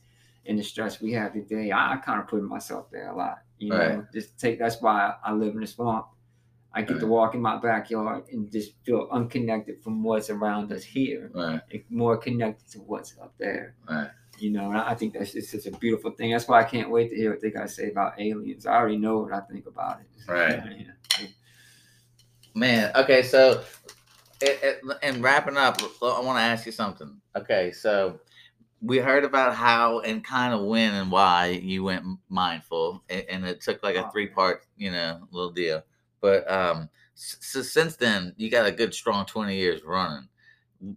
and 0.47 0.57
the 0.57 0.63
stress 0.63 0.99
we 1.01 1.11
have 1.13 1.33
today. 1.33 1.69
I, 1.71 1.93
I 1.93 1.97
kind 1.97 2.19
of 2.19 2.27
put 2.27 2.41
myself 2.41 2.89
there 2.89 3.09
a 3.11 3.15
lot. 3.15 3.39
You 3.59 3.69
know, 3.69 3.77
Right. 3.77 4.11
just 4.11 4.39
take 4.39 4.57
that's 4.57 4.81
why 4.81 5.13
I, 5.23 5.33
live 5.33 5.53
in 5.53 5.59
the 5.61 5.67
swamp. 5.67 6.07
I 6.73 6.81
get 6.83 6.99
to 7.01 7.05
walk 7.05 7.35
in 7.35 7.41
my 7.41 7.57
backyard 7.57 8.23
and 8.31 8.49
just 8.49 8.71
feel 8.85 9.09
unconnected 9.11 9.83
from 9.83 10.01
what's 10.03 10.29
around 10.29 10.71
us 10.71 10.83
here 10.85 11.29
right, 11.35 11.61
more 11.89 12.15
connected 12.17 12.71
to 12.71 12.79
what's 12.79 13.13
up 13.21 13.33
there. 13.37 13.75
right. 13.89 14.09
You 14.39 14.51
know, 14.51 14.69
and 14.71 14.77
I 14.77 14.91
I 14.91 14.95
think 14.95 15.13
that's 15.13 15.33
just 15.33 15.51
such 15.51 15.65
a 15.67 15.77
beautiful 15.77 16.11
thing. 16.11 16.31
That's 16.31 16.47
why 16.47 16.61
I 16.61 16.63
can't 16.63 16.89
wait 16.89 17.09
to 17.09 17.15
hear 17.15 17.29
what 17.31 17.41
they 17.41 17.51
got 17.51 17.63
to 17.63 17.67
say 17.67 17.91
about 17.91 18.19
aliens. 18.19 18.65
I 18.65 18.73
already 18.73 18.97
know 18.97 19.19
what 19.19 19.33
I 19.33 19.41
think 19.41 19.67
about 19.67 19.99
it. 19.99 20.31
Right. 20.31 20.63
Yeah. 21.19 21.27
Man, 22.55 22.91
okay, 22.95 23.21
so 23.23 23.63
it, 24.41 24.59
it, 24.63 24.81
and 25.03 25.23
wrapping 25.23 25.57
up, 25.57 25.81
I 26.01 26.19
want 26.19 26.37
to 26.37 26.43
ask 26.43 26.65
you 26.65 26.71
something. 26.71 27.19
Okay, 27.35 27.71
so 27.71 28.19
we 28.81 28.97
heard 28.97 29.23
about 29.23 29.55
how 29.55 29.99
and 29.99 30.23
kind 30.23 30.53
of 30.53 30.65
when 30.65 30.93
and 30.93 31.11
why 31.11 31.59
you 31.61 31.83
went 31.83 32.03
mindful, 32.29 33.03
and, 33.09 33.23
and 33.29 33.45
it 33.45 33.61
took 33.61 33.83
like 33.83 33.95
a 33.95 34.09
three 34.11 34.27
part, 34.27 34.65
you 34.77 34.91
know, 34.91 35.27
little 35.31 35.51
deal. 35.51 35.83
But 36.19 36.49
um, 36.51 36.89
so 37.15 37.61
since 37.61 37.95
then, 37.95 38.33
you 38.37 38.49
got 38.49 38.65
a 38.65 38.71
good 38.71 38.93
strong 38.93 39.25
twenty 39.25 39.55
years 39.55 39.83
running. 39.83 40.27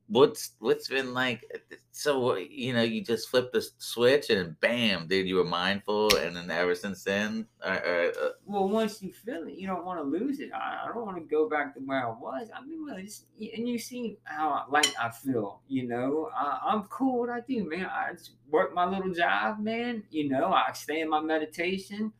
What's 0.07 0.53
what's 0.61 0.89
been 0.89 1.13
like? 1.13 1.45
So 1.93 2.37
you 2.37 2.73
know, 2.73 2.83
you 2.83 3.05
just 3.05 3.29
flip 3.29 3.53
the 3.53 3.61
switch 3.79 4.31
and 4.31 4.59
bam, 4.61 5.07
dude, 5.09 5.29
you 5.29 5.37
were 5.37 5.45
mindful, 5.45 6.17
and 6.17 6.35
then 6.35 6.51
ever 6.51 6.75
since 6.75 7.05
then, 7.05 7.47
uh, 7.63 7.81
uh, 7.85 8.13
uh, 8.23 8.29
Well, 8.47 8.69
once 8.69 9.03
you 9.03 9.13
feel 9.13 9.47
it, 9.47 9.55
you 9.55 9.67
don't 9.67 9.85
want 9.85 10.01
to 10.01 10.05
lose 10.05 10.41
it. 10.41 10.53
I, 10.53 10.85
I 10.85 10.89
don't 10.89 11.05
want 11.05 11.19
to 11.19 11.25
go 11.25 11.49
back 11.51 11.75
to 11.75 11.81
where 11.81 12.07
I 12.07 12.11
was. 12.11 12.49
I 12.55 12.65
mean, 12.65 12.85
well, 12.87 12.97
and 12.97 13.69
you 13.69 13.79
see 13.79 14.19
how 14.25 14.65
light 14.71 14.95
I 14.99 15.11
feel. 15.11 15.61
You 15.69 15.87
know, 15.87 16.31
I, 16.35 16.61
I'm 16.65 16.85
cool. 16.85 17.19
What 17.21 17.31
I 17.31 17.41
do, 17.41 17.69
man. 17.69 17.85
I 17.85 18.13
work 18.49 18.75
my 18.75 18.87
little 18.87 19.13
job, 19.13 19.61
man. 19.61 20.05
You 20.11 20.31
know, 20.31 20.53
I 20.53 20.73
stay 20.73 21.03
in 21.03 21.11
my 21.11 21.21
meditation. 21.21 22.13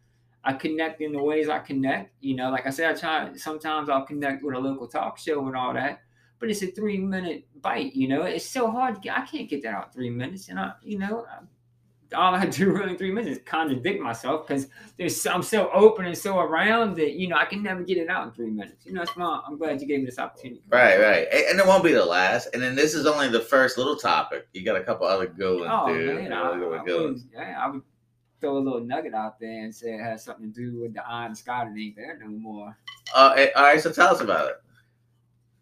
I 0.45 0.53
connect 0.53 1.01
in 1.01 1.13
the 1.13 1.23
ways 1.23 1.49
I 1.49 1.61
connect. 1.61 2.13
You 2.21 2.37
know, 2.37 2.51
like 2.51 2.67
I 2.67 2.71
said, 2.71 2.95
I 2.95 2.99
try. 2.99 3.37
Sometimes 3.37 3.89
I'll 3.89 4.05
connect 4.05 4.43
with 4.45 4.55
a 4.55 4.59
local 4.59 4.87
talk 4.87 5.19
show 5.19 5.47
and 5.47 5.57
all 5.57 5.73
that. 5.73 6.03
But 6.39 6.51
it's 6.51 6.63
a 6.63 6.67
three 6.67 6.99
minute 6.99 7.47
bite. 7.63 7.95
You 7.95 8.09
know, 8.09 8.23
it's 8.23 8.45
so 8.45 8.71
hard. 8.71 8.97
To 8.97 9.01
get, 9.01 9.19
I 9.19 9.25
can't 9.25 9.49
get 9.49 9.63
that 9.63 9.75
out 9.75 9.87
in 9.87 9.93
three 9.93 10.11
minutes. 10.11 10.49
And 10.49 10.59
I, 10.59 10.73
you 10.83 10.99
know. 10.99 11.27
I, 11.31 11.39
all 12.15 12.35
I 12.35 12.47
do 12.47 12.71
really 12.71 12.91
in 12.91 12.97
three 12.99 13.11
minutes 13.11 13.39
is 13.39 13.45
contradict 13.45 14.01
myself 14.01 14.47
because 14.47 14.69
there's 14.99 15.27
I'm 15.27 15.43
so 15.43 15.71
open 15.73 16.07
and 16.07 16.17
so 16.17 16.39
around 16.39 16.97
that 16.97 17.15
you 17.15 17.27
know 17.29 17.37
I 17.37 17.45
can 17.45 17.63
never 17.63 17.83
get 17.83 17.99
it 17.99 18.09
out 18.09 18.27
in 18.27 18.33
three 18.33 18.51
minutes. 18.51 18.87
You 18.87 18.93
know, 18.93 19.01
that's 19.01 19.17
why 19.17 19.41
I'm 19.45 19.57
glad 19.59 19.81
you 19.81 19.89
gave 19.89 20.01
me 20.01 20.07
this 20.07 20.19
opportunity. 20.19 20.63
Right, 20.69 21.01
right, 21.01 21.27
and 21.33 21.59
it 21.59 21.67
won't 21.67 21.83
be 21.83 21.93
the 21.93 22.05
last. 22.05 22.51
And 22.53 22.63
then 22.63 22.77
this 22.77 22.95
is 22.95 23.07
only 23.07 23.29
the 23.29 23.41
first 23.41 23.79
little 23.79 23.97
topic. 23.97 24.47
You 24.53 24.65
got 24.65 24.77
a 24.77 24.85
couple 24.85 25.07
other 25.07 25.27
good 25.27 25.61
ones, 25.61 25.73
Oh 25.73 25.93
dude. 25.93 26.15
man, 26.15 26.33
I, 26.33 26.57
know, 26.57 26.75
I 26.75 26.85
good 26.85 27.01
would, 27.01 27.11
ones. 27.13 27.27
yeah, 27.33 27.61
I 27.61 27.71
would 27.71 27.83
throw 28.41 28.59
a 28.59 28.61
little 28.61 28.81
nugget 28.81 29.15
out 29.15 29.41
there 29.41 29.65
and 29.65 29.75
say 29.75 29.95
it 29.95 30.01
has 30.03 30.23
something 30.23 30.53
to 30.53 30.55
do 30.55 30.81
with 30.83 30.95
the 30.95 31.05
iron 31.09 31.35
sky 31.35 31.65
that 31.65 31.77
ain't 31.77 31.97
there 31.97 32.19
no 32.21 32.29
more. 32.29 32.77
Uh, 33.15 33.47
all 33.57 33.63
right, 33.65 33.81
so 33.81 33.91
tell 33.91 34.15
us 34.15 34.21
about 34.21 34.49
it. 34.51 34.57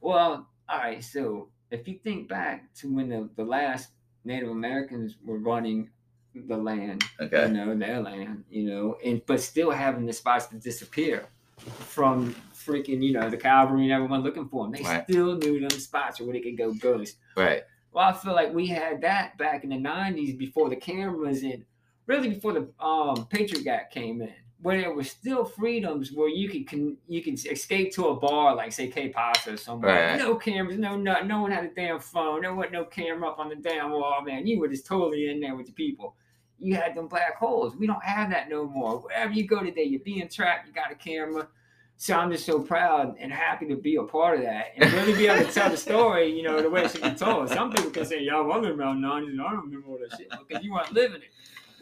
Well, 0.01 0.49
all 0.73 0.79
right. 0.79 1.05
So 1.05 1.49
if 1.71 1.87
you 1.87 1.99
think 2.03 2.29
back 2.29 2.73
to 2.77 2.93
when 2.95 3.09
the, 3.09 3.29
the 3.37 3.45
last 3.45 3.91
Native 4.25 4.49
Americans 4.51 5.17
were 5.25 5.39
running 5.39 5.91
the 6.35 6.57
land, 6.57 7.05
Okay, 7.21 7.47
you 7.47 7.53
know, 7.53 7.77
their 7.77 8.01
land, 8.01 8.45
you 8.51 8.65
know, 8.65 8.97
and 9.05 9.21
but 9.27 9.41
still 9.41 9.71
having 9.71 10.07
the 10.07 10.13
spots 10.13 10.47
to 10.47 10.57
disappear 10.57 11.27
from 11.59 12.35
freaking, 12.55 13.03
you 13.03 13.13
know, 13.13 13.29
the 13.29 13.37
cavalry 13.37 13.83
and 13.85 13.93
everyone 13.93 14.23
looking 14.23 14.49
for 14.49 14.65
them. 14.65 14.73
They 14.73 14.83
Right. 14.83 15.05
still 15.05 15.37
knew 15.37 15.61
them 15.61 15.71
spots 15.79 16.21
where 16.21 16.33
they 16.33 16.41
could 16.41 16.57
go 16.57 16.73
ghost. 16.73 17.17
right, 17.37 17.65
Well, 17.93 18.09
I 18.09 18.13
feel 18.15 18.33
like 18.35 18.55
we 18.55 18.67
had 18.67 19.03
that 19.03 19.37
back 19.37 19.63
in 19.65 19.71
the 19.71 19.77
'90s 19.77 20.39
before 20.39 20.71
the 20.71 20.77
cameras 20.77 21.43
and 21.43 21.65
really 22.07 22.31
before 22.31 22.53
the 22.55 22.69
um, 22.85 23.27
Patriot 23.27 23.67
Act 23.67 23.93
came 23.93 24.23
in, 24.23 24.33
where 24.63 24.81
there 24.81 24.93
were 24.93 25.03
still 25.03 25.45
freedoms 25.45 26.13
where 26.13 26.29
you 26.29 26.49
could 26.49 26.69
can 26.69 26.97
you 27.09 27.23
can 27.23 27.35
escape 27.35 27.93
to 27.93 28.07
a 28.07 28.17
bar 28.17 28.55
like 28.55 28.73
say 28.73 28.87
K 28.89 29.09
Pasa 29.09 29.55
or 29.55 29.57
somewhere. 29.57 30.13
Right. 30.13 30.19
No 30.19 30.37
cameras, 30.37 30.79
no 30.79 30.97
no 30.97 31.21
no 31.25 31.43
one 31.43 31.51
had 31.51 31.65
a 31.65 31.75
damn 31.75 31.99
phone. 31.99 32.43
There 32.43 32.55
wasn't 32.55 32.75
no 32.75 32.85
camera 32.85 33.29
up 33.29 33.41
on 33.41 33.49
the 33.49 33.57
damn 33.57 33.91
wall, 33.91 34.23
man. 34.25 34.47
You 34.47 34.61
were 34.61 34.69
just 34.69 34.87
totally 34.87 35.29
in 35.29 35.41
there 35.41 35.57
with 35.57 35.67
the 35.67 35.73
people. 35.73 36.15
You 36.59 36.77
had 36.77 36.95
them 36.95 37.09
black 37.09 37.37
holes. 37.37 37.75
We 37.75 37.89
don't 37.89 38.05
have 38.05 38.31
that 38.31 38.49
no 38.49 38.65
more. 38.65 39.01
Wherever 39.01 39.33
you 39.33 39.49
go 39.49 39.65
today, 39.65 39.83
you're 39.83 40.01
being 40.01 40.29
tracked. 40.29 40.69
You 40.69 40.73
got 40.73 40.93
a 40.93 40.95
camera. 40.95 41.49
So 41.97 42.15
I'm 42.15 42.31
just 42.31 42.47
so 42.47 42.61
proud 42.61 43.17
and 43.19 43.33
happy 43.33 43.67
to 43.69 43.77
be 43.77 43.97
a 43.97 44.03
part 44.03 44.39
of 44.39 44.45
that 44.45 44.73
and 44.77 44.93
really 44.93 45.13
be 45.13 45.27
able 45.27 45.45
to 45.45 45.53
tell 45.53 45.71
the 45.71 45.77
story, 45.89 46.35
you 46.37 46.43
know, 46.43 46.61
the 46.63 46.71
way 46.71 46.85
it 46.85 46.93
should 46.93 47.03
be 47.03 47.11
told. 47.11 47.49
Some 47.49 47.73
people 47.73 47.91
can 47.91 48.05
say, 48.05 48.23
"Yo, 48.23 48.49
I 48.49 48.59
around 48.59 49.03
'90s 49.03 49.29
and 49.29 49.41
I 49.41 49.51
don't 49.51 49.65
remember 49.67 49.89
all 49.89 49.99
that 49.99 50.17
shit," 50.17 50.29
because 50.31 50.65
you 50.65 50.73
weren't 50.73 50.93
living 50.93 51.23
it. 51.23 51.31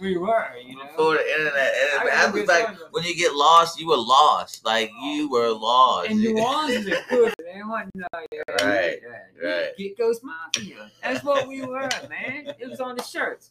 We 0.00 0.16
were, 0.16 0.46
you 0.66 0.76
know. 0.76 0.86
before 0.86 1.14
the 1.14 1.30
internet, 1.30 1.54
and 1.56 2.00
I 2.00 2.06
it 2.06 2.12
happens 2.12 2.48
like 2.48 2.66
times. 2.66 2.78
when 2.90 3.04
you 3.04 3.14
get 3.14 3.34
lost, 3.34 3.78
you 3.78 3.86
were 3.88 3.96
lost. 3.98 4.64
Like 4.64 4.90
you 5.02 5.30
were 5.30 5.50
lost. 5.50 6.08
And 6.10 6.20
New 6.20 6.38
Orleans 6.42 6.86
is 6.86 6.98
good. 7.10 7.34
What 7.66 7.86
no, 7.94 8.06
yeah, 8.32 8.42
Right, 8.66 8.98
yeah, 9.02 9.48
right. 9.48 9.76
Get 9.76 9.98
Ghost 9.98 10.22
Mafia. 10.24 10.90
That's 11.02 11.22
what 11.22 11.46
we 11.46 11.60
were, 11.62 11.88
man. 12.08 12.54
It 12.58 12.68
was 12.68 12.80
on 12.80 12.96
the 12.96 13.02
shirts. 13.02 13.50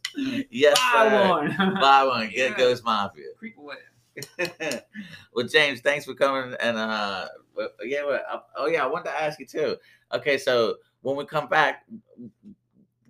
yes, 0.49 0.77
Buy 0.93 1.09
sir. 1.09 1.29
one. 1.29 1.55
Buy 1.79 2.03
one, 2.05 2.29
get 2.29 2.51
Yeah. 2.51 2.57
Ghost 2.57 2.83
Mafia. 2.83 3.25
Creep 3.37 3.57
away. 3.57 3.75
well, 5.33 5.45
James, 5.47 5.81
thanks 5.81 6.05
for 6.05 6.13
coming. 6.15 6.55
And 6.59 6.77
uh, 6.77 7.27
yeah, 7.83 8.03
well, 8.05 8.19
uh, 8.31 8.39
oh 8.57 8.67
yeah, 8.67 8.83
I 8.83 8.87
wanted 8.87 9.05
to 9.05 9.21
ask 9.21 9.39
you 9.39 9.45
too. 9.45 9.77
Okay, 10.13 10.37
so 10.37 10.75
when 11.01 11.15
we 11.15 11.25
come 11.25 11.47
back, 11.47 11.85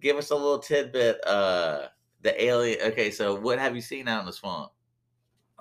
give 0.02 0.18
us 0.18 0.30
a 0.32 0.36
little 0.36 0.60
tidbit. 0.60 1.26
Uh, 1.26 1.88
the 2.22 2.44
alien. 2.44 2.80
Okay, 2.92 3.12
so 3.12 3.36
what 3.36 3.60
have 3.60 3.76
you 3.76 3.82
seen 3.82 4.08
out 4.08 4.22
in 4.22 4.26
the 4.26 4.34
swamp? 4.34 4.72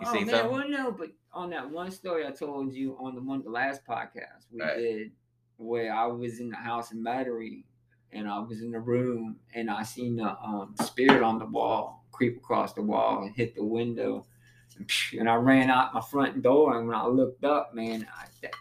You 0.01 0.07
oh 0.07 0.13
seen 0.13 0.27
man, 0.27 0.31
something? 0.31 0.51
well 0.51 0.69
no, 0.69 0.93
but 0.93 1.11
on 1.33 1.51
that 1.51 1.69
one 1.71 1.91
story 1.91 2.27
I 2.27 2.31
told 2.31 2.73
you 2.73 2.97
on 3.01 3.15
the 3.15 3.21
one 3.21 3.43
the 3.43 3.51
last 3.51 3.85
podcast 3.87 4.47
we 4.51 4.61
Right. 4.61 4.77
did 4.77 5.13
where 5.57 5.93
I 5.93 6.07
was 6.07 6.39
in 6.41 6.51
the 6.51 6.57
house 6.57 6.93
in 6.93 7.03
Metairie 7.03 7.65
and 8.13 8.29
I 8.29 8.39
was 8.39 8.63
in 8.63 8.71
the 8.71 8.79
room 8.81 9.41
and 9.55 9.69
I 9.71 9.83
seen 9.83 10.17
the 10.17 10.37
um, 10.41 10.75
spirit 10.83 11.23
on 11.23 11.39
the 11.39 11.47
wall 11.47 12.07
creep 12.13 12.37
across 12.37 12.73
the 12.75 12.83
wall 12.83 13.23
and 13.25 13.35
hit 13.35 13.55
the 13.57 13.65
window 13.65 14.25
and, 14.77 14.91
and 15.19 15.29
I 15.29 15.35
ran 15.35 15.69
out 15.71 15.93
my 15.95 16.01
front 16.01 16.43
door 16.43 16.79
and 16.79 16.87
when 16.87 16.97
I 16.97 17.07
looked 17.07 17.45
up, 17.45 17.75
man, 17.75 18.07
I, 18.17 18.27
that 18.43 18.55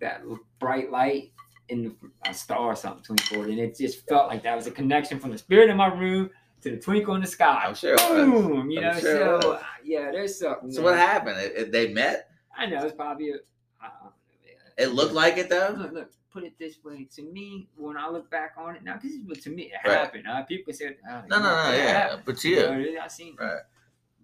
that 0.00 0.22
bright 0.58 0.90
light 0.90 1.32
in 1.68 1.82
the 1.84 1.96
a 2.28 2.34
star 2.34 2.58
or 2.60 2.76
something 2.76 3.16
twinkled 3.16 3.46
and 3.48 3.58
it 3.58 3.76
just 3.76 4.06
felt 4.08 4.28
like 4.28 4.42
that 4.44 4.54
was 4.54 4.66
a 4.66 4.70
connection 4.70 5.18
from 5.18 5.30
the 5.30 5.38
spirit 5.38 5.70
in 5.70 5.76
my 5.76 5.86
room 5.88 6.30
to 6.64 6.70
the 6.70 6.76
twinkle 6.78 7.14
in 7.14 7.20
the 7.20 7.26
sky. 7.26 7.62
I'm 7.66 7.74
sure 7.74 7.92
it 7.94 8.00
was. 8.00 8.10
Boom, 8.24 8.70
you 8.70 8.80
I'm 8.80 8.94
know, 8.94 9.00
sure 9.00 9.40
so 9.42 9.52
uh, 9.52 9.62
yeah, 9.84 10.10
there's 10.10 10.38
something. 10.38 10.70
So 10.72 10.76
there. 10.82 10.90
what 10.92 10.98
happened? 10.98 11.38
It, 11.38 11.52
it- 11.56 11.72
they 11.72 11.92
met. 11.92 12.30
I 12.56 12.66
know 12.66 12.82
it's 12.84 12.94
probably 12.94 13.30
a. 13.30 13.34
Don't 13.82 14.12
It 14.78 14.88
looked 14.94 15.12
like 15.12 15.36
it 15.36 15.48
though. 15.50 15.74
Look, 15.78 15.92
look, 15.92 16.10
put 16.32 16.42
it 16.44 16.58
this 16.58 16.82
way. 16.82 17.06
To 17.16 17.22
me, 17.22 17.68
when 17.76 17.96
I 17.96 18.08
look 18.08 18.30
back 18.30 18.54
on 18.56 18.74
it 18.76 18.82
now, 18.82 18.94
because 18.94 19.12
what 19.26 19.40
to 19.42 19.50
me 19.50 19.64
it 19.64 19.86
Right. 19.88 19.98
happened. 19.98 20.26
Uh, 20.26 20.42
people 20.44 20.72
said, 20.72 20.96
oh, 21.08 21.22
No, 21.28 21.38
no, 21.38 21.42
no. 21.42 21.72
Yeah, 21.72 21.92
happened. 21.92 22.22
but 22.24 22.42
You 22.44 22.50
you. 22.56 22.94
know, 22.94 23.00
I 23.02 23.08
seen. 23.08 23.36
Right. 23.38 23.60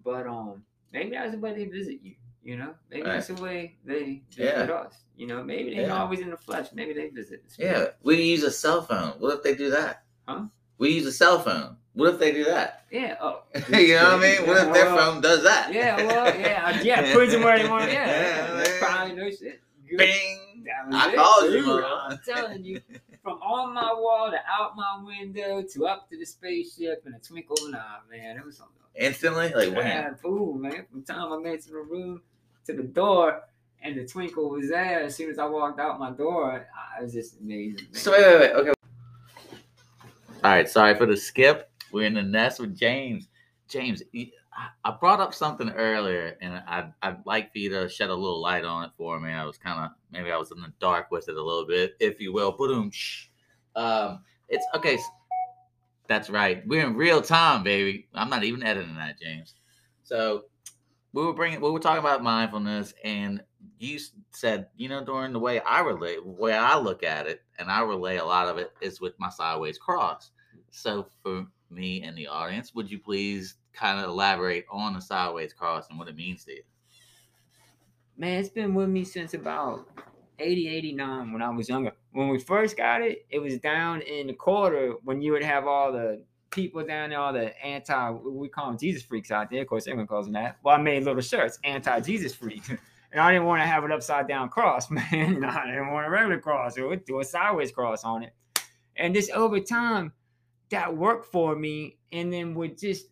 But 0.03 0.27
um, 0.27 0.65
maybe 0.93 1.11
that's 1.11 1.33
the 1.33 1.39
way 1.39 1.55
they 1.55 1.67
visit 1.67 2.01
you. 2.03 2.15
You 2.43 2.57
know, 2.57 2.75
maybe 2.91 3.03
Right. 3.03 3.13
that's 3.15 3.27
the 3.27 3.35
way 3.35 3.77
they 3.85 4.23
Yeah. 4.31 4.61
visit 4.61 4.71
us. 4.71 4.95
You 5.17 5.27
know, 5.27 5.43
maybe 5.45 5.75
they're 5.75 5.87
Yeah. 5.89 6.01
always 6.03 6.21
in 6.21 6.31
the 6.31 6.37
flesh. 6.39 6.69
Maybe 6.73 6.95
they 6.95 7.09
visit. 7.11 7.45
The 7.57 7.63
Yeah, 7.63 7.87
we 8.03 8.23
use 8.23 8.43
a 8.45 8.51
cell 8.51 8.81
phone. 8.83 9.11
What 9.19 9.35
if 9.37 9.43
they 9.43 9.55
do 9.55 9.71
that? 9.71 10.05
Huh? 10.27 10.45
We 10.79 10.91
use 10.91 11.05
a 11.07 11.13
cell 11.13 11.39
phone. 11.41 11.77
What 12.00 12.14
if 12.14 12.19
they 12.19 12.33
do 12.33 12.45
that? 12.45 12.87
Yeah. 12.90 13.16
Oh. 13.21 13.42
you 13.78 13.95
know 13.95 14.04
what 14.04 14.14
I 14.14 14.38
mean? 14.38 14.47
What 14.47 14.57
if 14.57 14.73
their 14.73 14.87
well, 14.87 15.12
phone 15.12 15.21
does 15.21 15.42
that? 15.45 15.71
Yeah. 15.71 15.97
Well. 15.97 16.35
Yeah. 16.40 16.80
Yeah. 16.83 17.12
Puts 17.12 17.33
them 17.33 17.42
where 17.42 17.59
they 17.59 17.69
want. 17.69 17.92
Yeah. 17.92 18.07
Yeah, 18.07 18.54
That's 18.54 18.78
probably 18.78 19.14
no 19.16 19.30
shit. 19.30 19.61
Good. 19.87 19.99
Bing. 19.99 20.64
I 20.92 21.11
it, 21.11 21.16
called 21.16 21.45
you, 21.45 21.50
dude. 21.50 21.66
mother. 21.66 21.85
I'm 21.85 22.19
telling 22.25 22.64
you, 22.64 22.80
from 23.23 23.35
on 23.42 23.75
my 23.75 23.92
wall 23.92 24.30
to 24.30 24.38
out 24.50 24.76
my 24.76 25.02
window 25.04 25.62
to 25.62 25.87
up 25.87 26.09
to 26.09 26.16
the 26.16 26.25
spaceship 26.25 27.02
in 27.04 27.12
a 27.12 27.19
twinkle 27.19 27.57
of 27.61 27.69
an 27.69 27.75
eye, 27.75 27.99
man. 28.11 28.38
It 28.38 28.47
was 28.47 28.57
something. 28.57 28.76
Instantly, 28.95 29.52
like 29.52 29.69
I 29.69 29.76
wham. 29.76 29.87
had 29.87 30.04
man. 30.04 30.87
From 30.90 31.00
the 31.00 31.02
time 31.07 31.33
I 31.35 31.38
made 31.38 31.54
it 31.54 31.62
to 31.64 31.69
the 31.69 31.80
room 31.80 32.23
to 32.64 32.73
the 32.73 32.83
door, 32.83 33.42
and 33.83 33.99
the 33.99 34.07
twinkle 34.07 34.49
was 34.49 34.71
there. 34.71 35.02
As 35.02 35.16
soon 35.16 35.30
as 35.30 35.38
I 35.38 35.45
walked 35.45 35.78
out 35.78 36.00
my 36.00 36.12
door, 36.12 36.66
I 36.99 37.02
was 37.02 37.12
just 37.12 37.38
amazing. 37.40 37.85
Man. 37.92 37.95
So 37.95 38.12
wait, 38.12 38.25
wait, 38.25 38.40
wait. 38.40 38.52
Okay. 38.52 38.73
All 40.42 40.50
right. 40.50 40.66
Sorry 40.66 40.95
for 40.95 41.04
the 41.04 41.16
skip. 41.19 41.70
We're 41.93 42.07
in 42.07 42.15
the 42.15 42.23
nest 42.23 42.61
with 42.61 42.77
James. 42.77 43.29
James, 43.69 44.03
I- 44.85 44.91
brought 45.01 45.21
up 45.21 45.33
something 45.33 45.71
earlier, 45.71 46.37
and 46.41 46.63
I'd, 46.67 46.93
I'd 47.03 47.25
like 47.25 47.53
for 47.53 47.59
you 47.59 47.71
to 47.71 47.89
shed 47.89 48.11
a 48.11 48.15
little 48.15 48.41
light 48.41 48.65
on 48.65 48.85
it 48.85 48.91
for 48.97 49.19
me. 49.21 49.31
I 49.31 49.45
was 49.45 49.57
kind 49.57 49.85
of 49.85 49.91
maybe 50.11 50.31
I 50.31 50.37
was 50.37 50.51
in 50.51 50.61
the 50.61 50.73
dark 50.81 51.11
with 51.11 51.29
it 51.29 51.37
a 51.37 51.43
little 51.43 51.67
bit, 51.67 51.95
if 52.01 52.21
you 52.21 52.33
will. 52.33 52.53
Boom. 52.53 52.91
Um, 53.77 54.21
it's 54.49 54.67
okay. 54.75 54.99
That's 56.09 56.29
right. 56.29 56.67
We're 56.67 56.85
in 56.85 56.97
real 56.97 57.23
time, 57.23 57.63
baby. 57.63 58.09
I'm 58.15 58.29
not 58.29 58.43
even 58.43 58.65
editing 58.65 58.97
that, 58.97 59.21
James. 59.21 59.55
So 60.03 60.47
we 61.13 61.25
were 61.25 61.33
bringing, 61.33 61.61
we 61.61 61.71
were 61.71 61.79
talking 61.79 62.01
about 62.01 62.23
mindfulness, 62.23 62.93
and 63.05 63.43
you 63.79 63.99
said, 64.33 64.67
you 64.77 64.89
know, 64.89 65.05
during 65.05 65.33
the 65.33 65.39
way 65.39 65.61
I 65.61 65.81
relate, 65.81 66.25
way 66.27 66.55
I 66.55 66.77
look 66.77 67.03
at 67.03 67.27
it, 67.27 67.43
and 67.59 67.71
I 67.71 67.83
relay 67.83 68.17
a 68.17 68.25
lot 68.25 68.49
of 68.49 68.59
it 68.59 68.73
is 68.81 69.01
with 69.01 69.15
my 69.19 69.31
sideways 69.31 69.79
cross. 69.79 70.33
So 70.71 71.07
for 71.23 71.47
me 71.71 72.03
and 72.03 72.17
the 72.17 72.27
audience, 72.27 72.75
would 72.75 72.91
you 72.91 72.99
please 72.99 73.57
kind 73.73 74.00
of 74.00 74.07
elaborate 74.09 74.67
on 74.71 74.95
the 74.95 75.00
sideways 75.00 75.53
cross 75.53 75.87
and 75.89 75.99
what 75.99 76.09
it 76.09 76.17
means 76.17 76.45
to 76.45 76.53
you? 76.53 76.62
man, 78.21 78.39
it's 78.39 78.50
been 78.50 78.75
with 78.75 78.91
me 78.91 79.03
since 79.03 79.33
about 79.33 79.87
80, 80.39 80.69
89 80.69 81.33
when 81.33 81.41
I 81.41 81.49
was 81.49 81.71
younger. 81.71 81.93
When 82.12 82.29
we 82.29 82.39
first 82.39 82.77
got 82.77 83.00
it, 83.00 83.27
it 83.31 83.39
was 83.39 83.59
down 83.59 84.03
in 84.03 84.27
the 84.27 84.35
quarter 84.35 84.95
when 85.05 85.23
you 85.23 85.33
would 85.33 85.43
have 85.43 85.67
all 85.67 85.91
the 85.91 86.23
people 86.50 86.85
down 86.85 87.11
there, 87.11 87.19
all 87.19 87.33
the 87.33 87.59
anti, 87.65 88.11
we 88.11 88.49
call 88.49 88.67
them 88.67 88.79
Jesus 88.79 89.03
freaks 89.03 89.31
out 89.31 89.50
there. 89.50 89.62
Of 89.62 89.69
course, 89.69 89.87
everyone 89.87 90.07
calls 90.07 90.27
them 90.27 90.35
that. 90.35 90.59
Well, 90.62 90.77
I 90.77 90.83
made 90.83 91.05
little 91.05 91.23
shirts, 91.23 91.59
anti 91.65 92.00
Jesus 92.00 92.35
freaks. 92.35 92.71
And 93.12 93.21
I 93.21 93.33
didn't 93.33 93.47
want 93.47 93.61
to 93.61 93.67
have 93.67 93.83
it 93.83 93.91
upside 93.91 94.29
down 94.29 94.50
cross, 94.50 94.89
man. 94.91 95.43
I 95.43 95.67
didn't 95.67 95.91
want 95.91 96.07
a 96.07 96.11
regular 96.11 96.39
cross. 96.39 96.77
It 96.77 96.83
would 96.83 97.05
do 97.05 97.19
a 97.19 97.25
sideways 97.25 97.73
cross 97.73 98.05
on 98.05 98.23
it. 98.23 98.33
And 98.95 99.17
just 99.17 99.33
over 99.33 99.59
time, 99.59 100.12
that 100.71 100.97
worked 100.97 101.27
for 101.27 101.55
me. 101.55 101.99
And 102.12 102.33
then 102.33 102.55
would 102.55 102.79
just 102.79 103.07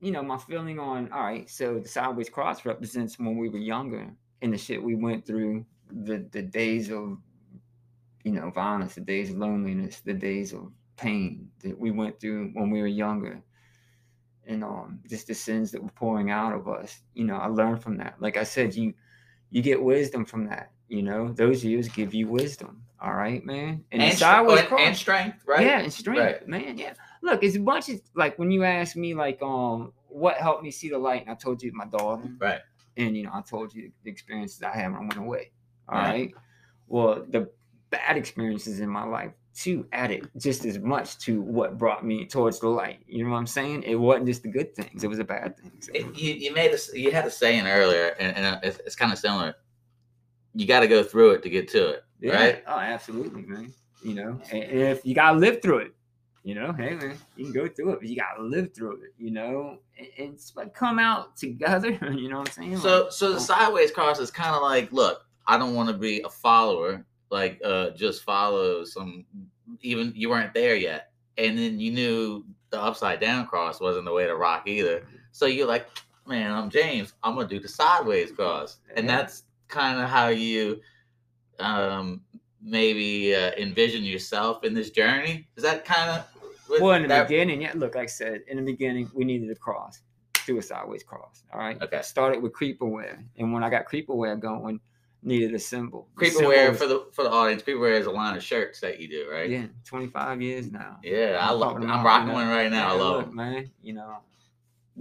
you 0.00 0.12
know, 0.12 0.22
my 0.22 0.38
feeling 0.38 0.78
on 0.78 1.10
all 1.12 1.24
right, 1.24 1.50
so 1.50 1.78
the 1.78 1.88
sideways 1.88 2.28
cross 2.28 2.64
represents 2.64 3.18
when 3.18 3.36
we 3.36 3.48
were 3.48 3.58
younger 3.58 4.08
and 4.42 4.52
the 4.52 4.58
shit 4.58 4.82
we 4.82 4.94
went 4.94 5.26
through, 5.26 5.64
the 5.90 6.26
the 6.30 6.42
days 6.42 6.90
of 6.90 7.18
you 8.24 8.32
know, 8.32 8.50
violence, 8.50 8.94
the 8.94 9.00
days 9.00 9.30
of 9.30 9.38
loneliness, 9.38 10.00
the 10.00 10.14
days 10.14 10.52
of 10.52 10.70
pain 10.96 11.50
that 11.60 11.78
we 11.78 11.90
went 11.90 12.20
through 12.20 12.50
when 12.54 12.70
we 12.70 12.80
were 12.80 12.86
younger. 12.86 13.40
And 14.46 14.64
um 14.64 15.00
just 15.08 15.26
the 15.26 15.34
sins 15.34 15.72
that 15.72 15.82
were 15.82 15.90
pouring 15.90 16.30
out 16.30 16.54
of 16.54 16.68
us. 16.68 17.00
You 17.14 17.24
know, 17.24 17.36
I 17.36 17.46
learned 17.46 17.82
from 17.82 17.96
that. 17.98 18.20
Like 18.20 18.36
I 18.36 18.44
said, 18.44 18.74
you 18.74 18.94
you 19.50 19.62
get 19.62 19.82
wisdom 19.82 20.24
from 20.24 20.46
that, 20.46 20.72
you 20.88 21.02
know. 21.02 21.28
Those 21.32 21.64
years 21.64 21.88
give 21.88 22.14
you 22.14 22.28
wisdom. 22.28 22.82
All 23.00 23.14
right, 23.14 23.44
man. 23.44 23.84
And, 23.92 24.02
the 24.02 24.10
str- 24.10 24.18
sideways 24.18 24.60
and, 24.70 24.80
and 24.80 24.96
strength, 24.96 25.38
right? 25.46 25.64
Yeah, 25.64 25.80
and 25.80 25.92
strength, 25.92 26.18
Right. 26.20 26.48
man. 26.48 26.76
Yeah. 26.78 26.94
Look, 27.22 27.44
as 27.44 27.56
much 27.58 27.88
as 27.88 28.02
like 28.14 28.38
when 28.38 28.50
you 28.50 28.64
ask 28.64 28.96
me 28.96 29.14
like 29.14 29.40
um 29.42 29.92
what 30.08 30.36
helped 30.36 30.62
me 30.62 30.70
see 30.70 30.88
the 30.88 30.98
light, 30.98 31.22
and 31.22 31.30
I 31.30 31.34
told 31.34 31.62
you 31.62 31.70
my 31.72 31.86
daughter, 31.86 32.28
Right. 32.38 32.60
and 32.96 33.16
you 33.16 33.24
know 33.24 33.30
I 33.32 33.42
told 33.42 33.72
you 33.74 33.92
the 34.02 34.10
experiences 34.10 34.62
I 34.62 34.70
had 34.70 34.86
when 34.92 34.96
I 34.96 35.00
went 35.00 35.16
away. 35.16 35.52
All 35.88 35.98
Right. 35.98 36.08
right. 36.10 36.34
Well, 36.88 37.24
the 37.28 37.50
bad 37.90 38.16
experiences 38.16 38.80
in 38.80 38.88
my 38.88 39.04
life 39.04 39.32
too 39.62 39.86
it 39.92 40.24
just 40.36 40.64
as 40.64 40.78
much 40.78 41.18
to 41.18 41.40
what 41.40 41.76
brought 41.78 42.04
me 42.04 42.24
towards 42.26 42.60
the 42.60 42.68
light. 42.68 43.00
You 43.06 43.24
know 43.24 43.30
what 43.30 43.38
I'm 43.38 43.46
saying? 43.46 43.82
It 43.82 43.96
wasn't 43.96 44.26
just 44.26 44.42
the 44.42 44.48
good 44.48 44.74
things; 44.74 45.02
it 45.04 45.08
was 45.08 45.18
the 45.18 45.24
bad 45.24 45.56
things. 45.58 45.90
It- 45.92 46.16
you, 46.16 46.34
you 46.34 46.54
made 46.54 46.72
us 46.72 46.92
you 46.94 47.10
had 47.10 47.26
a 47.26 47.30
saying 47.30 47.66
earlier 47.66 48.14
and, 48.20 48.36
and 48.36 48.60
it's, 48.62 48.78
it's 48.86 48.96
kind 48.96 49.12
of 49.12 49.18
similar 49.18 49.54
you 50.54 50.66
got 50.66 50.80
to 50.80 50.88
go 50.88 51.02
through 51.02 51.30
it 51.32 51.42
to 51.42 51.50
get 51.50 51.68
to 51.68 51.88
it 51.90 52.04
Yeah. 52.20 52.34
right 52.34 52.64
Oh, 52.66 52.78
absolutely, 52.78 53.42
man. 53.42 53.72
You 54.02 54.14
know, 54.14 54.40
and 54.52 54.62
if 54.64 55.04
you 55.04 55.14
gotta 55.14 55.38
live 55.38 55.60
through 55.60 55.78
it, 55.78 55.92
you 56.44 56.54
know, 56.54 56.72
hey 56.72 56.94
man, 56.94 57.16
you 57.36 57.44
can 57.44 57.52
go 57.52 57.66
through 57.68 57.92
it, 57.94 57.98
but 58.00 58.08
you 58.08 58.16
gotta 58.16 58.42
live 58.42 58.72
through 58.72 59.02
it, 59.02 59.12
you 59.18 59.30
know, 59.32 59.78
it's 59.96 60.54
like 60.56 60.72
come 60.72 60.98
out 61.00 61.36
together. 61.36 61.90
You 62.12 62.28
know 62.28 62.38
what 62.38 62.48
I'm 62.48 62.54
saying? 62.54 62.78
so 62.78 63.02
Like, 63.04 63.12
so 63.12 63.32
the 63.32 63.40
sideways 63.40 63.90
cross 63.90 64.18
is 64.20 64.30
kind 64.30 64.54
of 64.54 64.62
like 64.62 64.92
look 64.92 65.24
i 65.46 65.56
don't 65.58 65.74
want 65.74 65.88
to 65.88 65.96
be 65.96 66.20
a 66.22 66.28
follower 66.28 67.04
like 67.30 67.60
uh 67.64 67.90
just 67.90 68.22
follow 68.22 68.84
some 68.84 69.24
even 69.80 70.12
you 70.14 70.30
weren't 70.30 70.54
there 70.54 70.76
yet 70.76 71.10
and 71.36 71.58
then 71.58 71.78
you 71.78 71.90
knew 71.90 72.44
the 72.70 72.80
upside 72.80 73.20
down 73.20 73.46
cross 73.46 73.80
wasn't 73.80 74.04
the 74.04 74.12
way 74.12 74.26
to 74.26 74.36
rock 74.36 74.62
either 74.66 75.06
so 75.32 75.46
you're 75.46 75.66
like 75.66 75.86
man 76.26 76.50
i'm 76.50 76.70
james 76.70 77.14
i'm 77.22 77.34
gonna 77.34 77.48
do 77.48 77.60
the 77.60 77.68
sideways 77.68 78.32
cross 78.32 78.78
and 78.96 79.08
that's 79.08 79.44
kind 79.68 80.00
of 80.00 80.08
how 80.08 80.28
you 80.28 80.80
um 81.60 82.20
maybe 82.62 83.34
uh, 83.34 83.52
envision 83.56 84.02
yourself 84.02 84.64
in 84.64 84.74
this 84.74 84.90
journey 84.90 85.46
is 85.56 85.62
that 85.62 85.84
kind 85.84 86.10
of 86.10 86.24
well, 86.68 86.92
in 86.92 87.02
the 87.02 87.22
beginning, 87.22 87.62
yeah. 87.62 87.72
Look, 87.74 87.94
like 87.94 88.04
I 88.04 88.06
said, 88.06 88.42
in 88.46 88.56
the 88.58 88.62
beginning, 88.62 89.10
we 89.14 89.24
needed 89.24 89.50
a 89.50 89.54
cross, 89.54 90.02
do 90.46 90.58
a 90.58 90.62
sideways 90.62 91.02
cross. 91.02 91.42
All 91.52 91.60
right. 91.60 91.80
Okay. 91.80 92.02
Started 92.02 92.42
with 92.42 92.52
creeperware, 92.52 93.22
and 93.38 93.52
when 93.52 93.64
I 93.64 93.70
got 93.70 93.88
creeperware 93.88 94.38
going, 94.38 94.80
needed 95.22 95.54
a 95.54 95.58
symbol. 95.58 96.08
Creeperware 96.16 96.74
for 96.76 96.86
the 96.86 97.06
for 97.12 97.24
the 97.24 97.30
audience. 97.30 97.62
Creeperware 97.62 97.98
is 97.98 98.06
a 98.06 98.10
line 98.10 98.36
of 98.36 98.42
shirts 98.42 98.80
that 98.80 99.00
you 99.00 99.08
do, 99.08 99.28
right? 99.30 99.48
Yeah, 99.50 99.66
25 99.84 100.40
years 100.42 100.70
now. 100.70 100.98
Yeah, 101.02 101.38
I 101.40 101.50
I'm 101.52 101.58
love. 101.58 101.72
talking 101.74 101.90
I'm 101.90 102.04
rocking 102.04 102.32
one 102.32 102.48
right 102.48 102.70
now. 102.70 102.88
I 102.88 102.92
love 102.92 103.16
look, 103.16 103.26
them. 103.26 103.34
man. 103.36 103.70
You 103.82 103.94
know, 103.94 104.18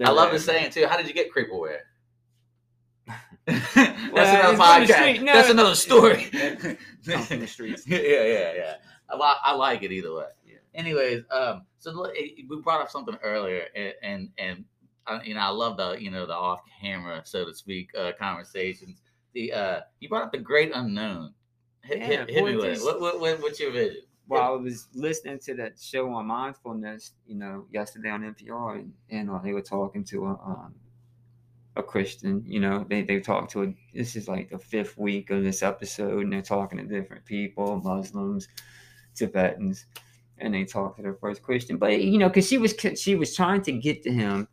I 0.04 0.10
love 0.12 0.32
the 0.32 0.40
saying 0.40 0.72
too. 0.72 0.86
How 0.88 0.98
did 0.98 1.08
you 1.08 1.14
get 1.14 1.34
creeperware? 1.34 1.80
That's 3.46 3.76
Well, 3.76 4.52
another 4.52 4.52
it's 4.54 4.58
from 4.58 4.58
the 4.58 4.94
podcast. 4.94 5.24
No, 5.24 5.34
That's 5.34 5.50
another 5.50 5.76
story. 5.76 6.24
From 7.04 7.40
the 7.40 7.48
streets. 7.48 7.88
yeah, 7.88 8.00
yeah, 8.00 8.54
yeah. 8.54 8.74
I, 9.10 9.16
li- 9.16 9.40
I 9.46 9.54
like 9.56 9.84
it 9.84 9.94
either 9.94 10.14
way. 10.14 10.26
Yeah. 10.46 10.56
Anyways, 10.76 11.24
um, 11.32 11.62
so 11.80 12.12
we 12.20 12.62
brought 12.62 12.82
up 12.82 12.90
something 12.92 13.16
earlier, 13.24 13.64
and 13.74 13.94
and, 14.04 14.30
and 14.38 14.66
uh, 15.08 15.20
you 15.24 15.34
know, 15.34 15.40
I 15.40 15.48
love 15.48 15.78
the 15.78 15.92
you 15.94 16.12
know 16.12 16.26
the 16.26 16.34
off 16.34 16.60
camera, 16.82 17.22
so 17.24 17.46
to 17.46 17.54
speak, 17.54 17.92
uh, 17.98 18.12
conversations. 18.20 19.02
The 19.38 19.54
uh, 19.54 19.80
you 20.00 20.10
brought 20.10 20.24
up 20.24 20.32
the 20.32 20.40
great 20.40 20.72
unknown. 20.74 21.32
Hit, 21.84 22.00
Yeah, 22.00 22.06
hit, 22.08 22.30
hit 22.32 22.44
me 22.44 22.56
with 22.56 22.66
just- 22.66 22.84
What, 22.84 23.00
what, 23.00 23.20
what, 23.20 23.40
what's 23.40 23.60
your 23.60 23.72
vision? 23.72 24.02
Well, 24.28 24.42
I 24.42 24.50
was 24.50 24.88
listening 24.96 25.38
to 25.46 25.54
that 25.58 25.80
show 25.80 26.10
on 26.12 26.26
mindfulness, 26.26 27.12
you 27.28 27.36
know, 27.36 27.68
yesterday 27.72 28.10
on 28.10 28.24
NPR, 28.24 28.80
and, 28.80 28.94
and 29.12 29.30
uh, 29.30 29.38
they 29.38 29.54
were 29.54 29.62
talking 29.62 30.04
to 30.06 30.26
a 30.26 30.30
um, 30.32 30.74
a 31.76 31.84
Christian. 31.84 32.44
You 32.48 32.60
know, 32.62 32.84
they 32.90 33.04
they 33.04 33.20
talked 33.20 33.52
to 33.52 33.64
a. 33.64 33.76
This 33.94 34.16
is 34.16 34.28
like 34.28 34.50
the 34.50 34.58
fifth 34.58 34.98
week 34.98 35.30
of 35.30 35.44
this 35.44 35.62
episode, 35.62 36.24
and 36.24 36.34
they're 36.34 36.42
talking 36.42 36.80
to 36.80 36.84
different 36.86 37.24
people, 37.24 37.80
Muslims, 37.80 38.48
Tibetans, 39.14 39.86
and 40.40 40.56
they 40.56 40.66
talked 40.66 40.98
to 40.98 41.04
the 41.04 41.14
first 41.22 41.44
Christian. 41.44 41.78
But 41.78 42.02
you 42.02 42.18
know, 42.18 42.28
because 42.28 42.48
she 42.48 42.58
was 42.58 42.74
she 42.96 43.14
was 43.14 43.36
trying 43.36 43.62
to 43.62 43.72
get 43.72 44.02
to 44.04 44.12
him 44.12 44.48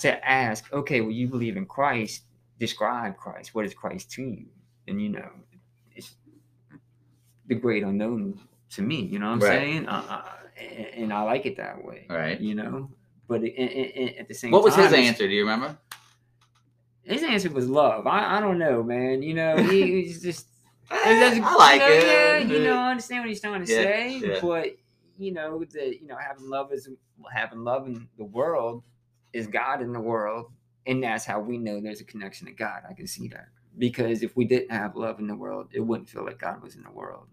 to 0.00 0.28
ask, 0.28 0.70
okay, 0.72 1.00
well, 1.02 1.12
you 1.12 1.28
believe 1.28 1.56
in 1.56 1.66
Christ? 1.66 2.24
Describe 2.58 3.16
Christ. 3.16 3.54
What 3.54 3.64
is 3.64 3.74
Christ 3.74 4.10
to 4.12 4.22
you? 4.22 4.46
And 4.86 5.00
you 5.00 5.08
know, 5.08 5.28
it's 5.94 6.16
the 7.46 7.54
great 7.54 7.82
unknown 7.82 8.40
to 8.70 8.82
me. 8.82 9.02
You 9.02 9.18
know 9.18 9.26
what 9.26 9.32
I'm 9.34 9.40
Right. 9.40 9.48
saying? 9.60 9.88
Uh, 9.88 10.04
uh, 10.08 10.22
and, 10.60 10.86
and 11.04 11.12
I 11.12 11.22
like 11.22 11.46
it 11.46 11.56
that 11.56 11.84
way. 11.84 12.06
Right. 12.08 12.40
You 12.40 12.54
know, 12.54 12.90
but 13.28 13.42
it, 13.42 13.52
it, 13.54 13.96
it- 13.96 14.16
at 14.18 14.28
the 14.28 14.34
same 14.34 14.52
What 14.52 14.62
was 14.62 14.74
time, 14.74 14.84
his 14.84 14.92
answer? 14.92 15.26
Do 15.26 15.34
you 15.34 15.42
remember? 15.42 15.76
His 17.02 17.22
answer 17.22 17.50
was 17.50 17.68
love. 17.68 18.06
I, 18.06 18.38
I 18.38 18.40
don't 18.40 18.58
know, 18.58 18.82
man. 18.82 19.22
You 19.22 19.34
know, 19.34 19.56
he, 19.56 20.02
he 20.02 20.08
was 20.08 20.22
just. 20.22 20.48
Eh, 20.90 21.40
I 21.42 21.56
like 21.56 21.80
you 21.80 21.86
know, 21.86 21.92
it. 21.94 22.06
Yeah, 22.06 22.38
you 22.38 22.60
know, 22.62 22.76
I 22.76 22.90
understand 22.90 23.22
what 23.22 23.28
he's 23.28 23.40
trying 23.40 23.64
to 23.64 23.70
Yeah, 23.70 23.78
say, 23.82 24.18
yeah. 24.18 24.38
but 24.40 24.68
you 25.18 25.32
know, 25.32 25.64
that 25.64 26.00
you 26.00 26.06
know, 26.06 26.16
having 26.16 26.48
love 26.48 26.72
is 26.72 26.88
having 27.32 27.60
love 27.64 27.86
in 27.86 28.08
the 28.18 28.24
world 28.24 28.84
is 29.32 29.46
God 29.46 29.80
in 29.82 29.92
the 29.92 30.00
world, 30.00 30.50
and 30.86 31.02
that's 31.02 31.24
how 31.24 31.40
we 31.40 31.58
know 31.58 31.80
there's 31.80 32.00
a 32.00 32.04
connection 32.04 32.46
to 32.46 32.52
God. 32.52 32.82
I 32.88 32.92
can 32.92 33.06
see 33.06 33.28
that 33.28 33.48
because 33.78 34.22
if 34.22 34.36
we 34.36 34.44
didn't 34.44 34.70
have 34.70 34.96
love 34.96 35.18
in 35.18 35.26
the 35.26 35.34
world, 35.34 35.68
it 35.72 35.80
wouldn't 35.80 36.08
feel 36.08 36.24
like 36.24 36.38
God 36.38 36.62
was 36.62 36.76
in 36.76 36.82
the 36.82 36.90
world. 36.90 37.26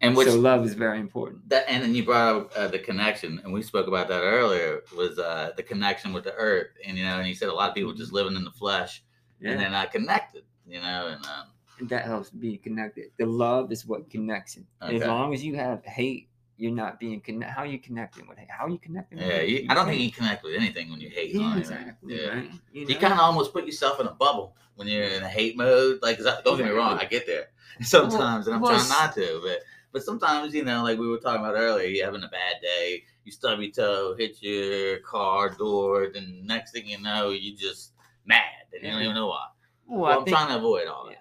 And 0.00 0.16
which 0.16 0.28
so 0.28 0.38
love 0.38 0.64
is 0.64 0.74
very 0.74 1.00
important. 1.00 1.48
that 1.48 1.64
and 1.68 1.82
then 1.82 1.92
you 1.92 2.04
brought 2.04 2.36
up 2.36 2.52
uh, 2.56 2.68
the 2.68 2.78
connection 2.78 3.40
and 3.42 3.52
we 3.52 3.62
spoke 3.62 3.88
about 3.88 4.06
that 4.08 4.22
earlier 4.22 4.82
was 4.96 5.18
uh, 5.18 5.50
the 5.56 5.62
connection 5.62 6.12
with 6.12 6.22
the 6.22 6.34
earth 6.34 6.68
and 6.86 6.96
you 6.96 7.04
know 7.04 7.18
and 7.18 7.26
you 7.26 7.34
said 7.34 7.48
a 7.48 7.52
lot 7.52 7.68
of 7.68 7.74
people 7.74 7.92
just 7.92 8.12
living 8.12 8.36
in 8.36 8.44
the 8.44 8.50
flesh 8.52 9.02
Yeah, 9.40 9.50
and 9.50 9.60
they're 9.60 9.70
not 9.70 9.90
connected 9.90 10.44
you 10.68 10.80
know 10.80 11.08
and 11.08 11.26
um, 11.26 11.88
that 11.88 12.04
helps 12.04 12.30
be 12.30 12.56
connected. 12.56 13.10
The 13.18 13.26
love 13.26 13.72
is 13.72 13.86
what 13.86 14.10
connects 14.10 14.56
it. 14.56 14.64
As 14.80 15.02
long 15.02 15.34
as 15.34 15.44
you 15.44 15.54
have 15.56 15.84
hate 15.84 16.28
you're 16.58 16.72
not 16.72 16.98
being 16.98 17.20
connect. 17.20 17.52
How 17.52 17.62
are 17.62 17.66
you 17.66 17.78
connecting 17.78 18.26
with? 18.28 18.36
How 18.48 18.66
are 18.66 18.70
you 18.70 18.78
connecting? 18.78 19.18
Yeah, 19.18 19.38
with 19.38 19.48
you? 19.48 19.66
I 19.70 19.74
don't 19.74 19.86
think 19.86 20.00
you 20.02 20.10
connect 20.10 20.42
with 20.42 20.54
anything 20.56 20.90
when 20.90 21.00
you 21.00 21.08
hate 21.08 21.30
Yeah, 21.34 21.54
it. 21.54 21.58
exactly. 21.60 22.20
Yeah. 22.20 22.28
Right? 22.28 22.50
You, 22.72 22.86
You 22.86 22.96
kind 22.96 23.12
of 23.12 23.20
almost 23.20 23.52
put 23.52 23.64
yourself 23.64 24.00
in 24.00 24.06
a 24.08 24.12
bubble 24.12 24.56
when 24.74 24.88
you're 24.88 25.04
in 25.04 25.22
a 25.22 25.28
hate 25.28 25.56
mode. 25.56 26.00
Like, 26.02 26.20
I- 26.20 26.40
don't 26.44 26.56
get 26.56 26.66
me 26.66 26.72
wrong, 26.72 26.98
I 26.98 27.04
get 27.04 27.26
there 27.26 27.46
sometimes, 27.82 28.46
and 28.48 28.56
I'm 28.56 28.62
well, 28.62 28.76
trying 28.76 28.88
not 28.88 29.14
to. 29.14 29.40
But 29.42 29.60
but 29.92 30.02
sometimes, 30.02 30.52
you 30.52 30.64
know, 30.64 30.82
like 30.82 30.98
we 30.98 31.08
were 31.08 31.18
talking 31.18 31.40
about 31.44 31.54
earlier, 31.54 31.86
you're 31.86 32.04
having 32.04 32.24
a 32.24 32.28
bad 32.28 32.56
day, 32.60 33.04
you 33.24 33.32
stub 33.32 33.60
your 33.60 33.70
toe, 33.70 34.14
hit 34.18 34.42
your 34.42 34.98
car 34.98 35.50
door, 35.50 36.08
then 36.12 36.42
next 36.44 36.72
thing 36.72 36.86
you 36.86 37.00
know, 37.00 37.30
you're 37.30 37.56
just 37.56 37.92
mad, 38.26 38.42
and 38.74 38.82
you 38.82 38.90
don't 38.90 39.02
even 39.02 39.14
know 39.14 39.28
why. 39.28 39.46
Well, 39.86 40.00
Well, 40.00 40.18
I'm 40.18 40.24
think 40.24 40.36
trying 40.36 40.48
to 40.48 40.56
avoid 40.56 40.88
all 40.88 41.06
that. 41.06 41.16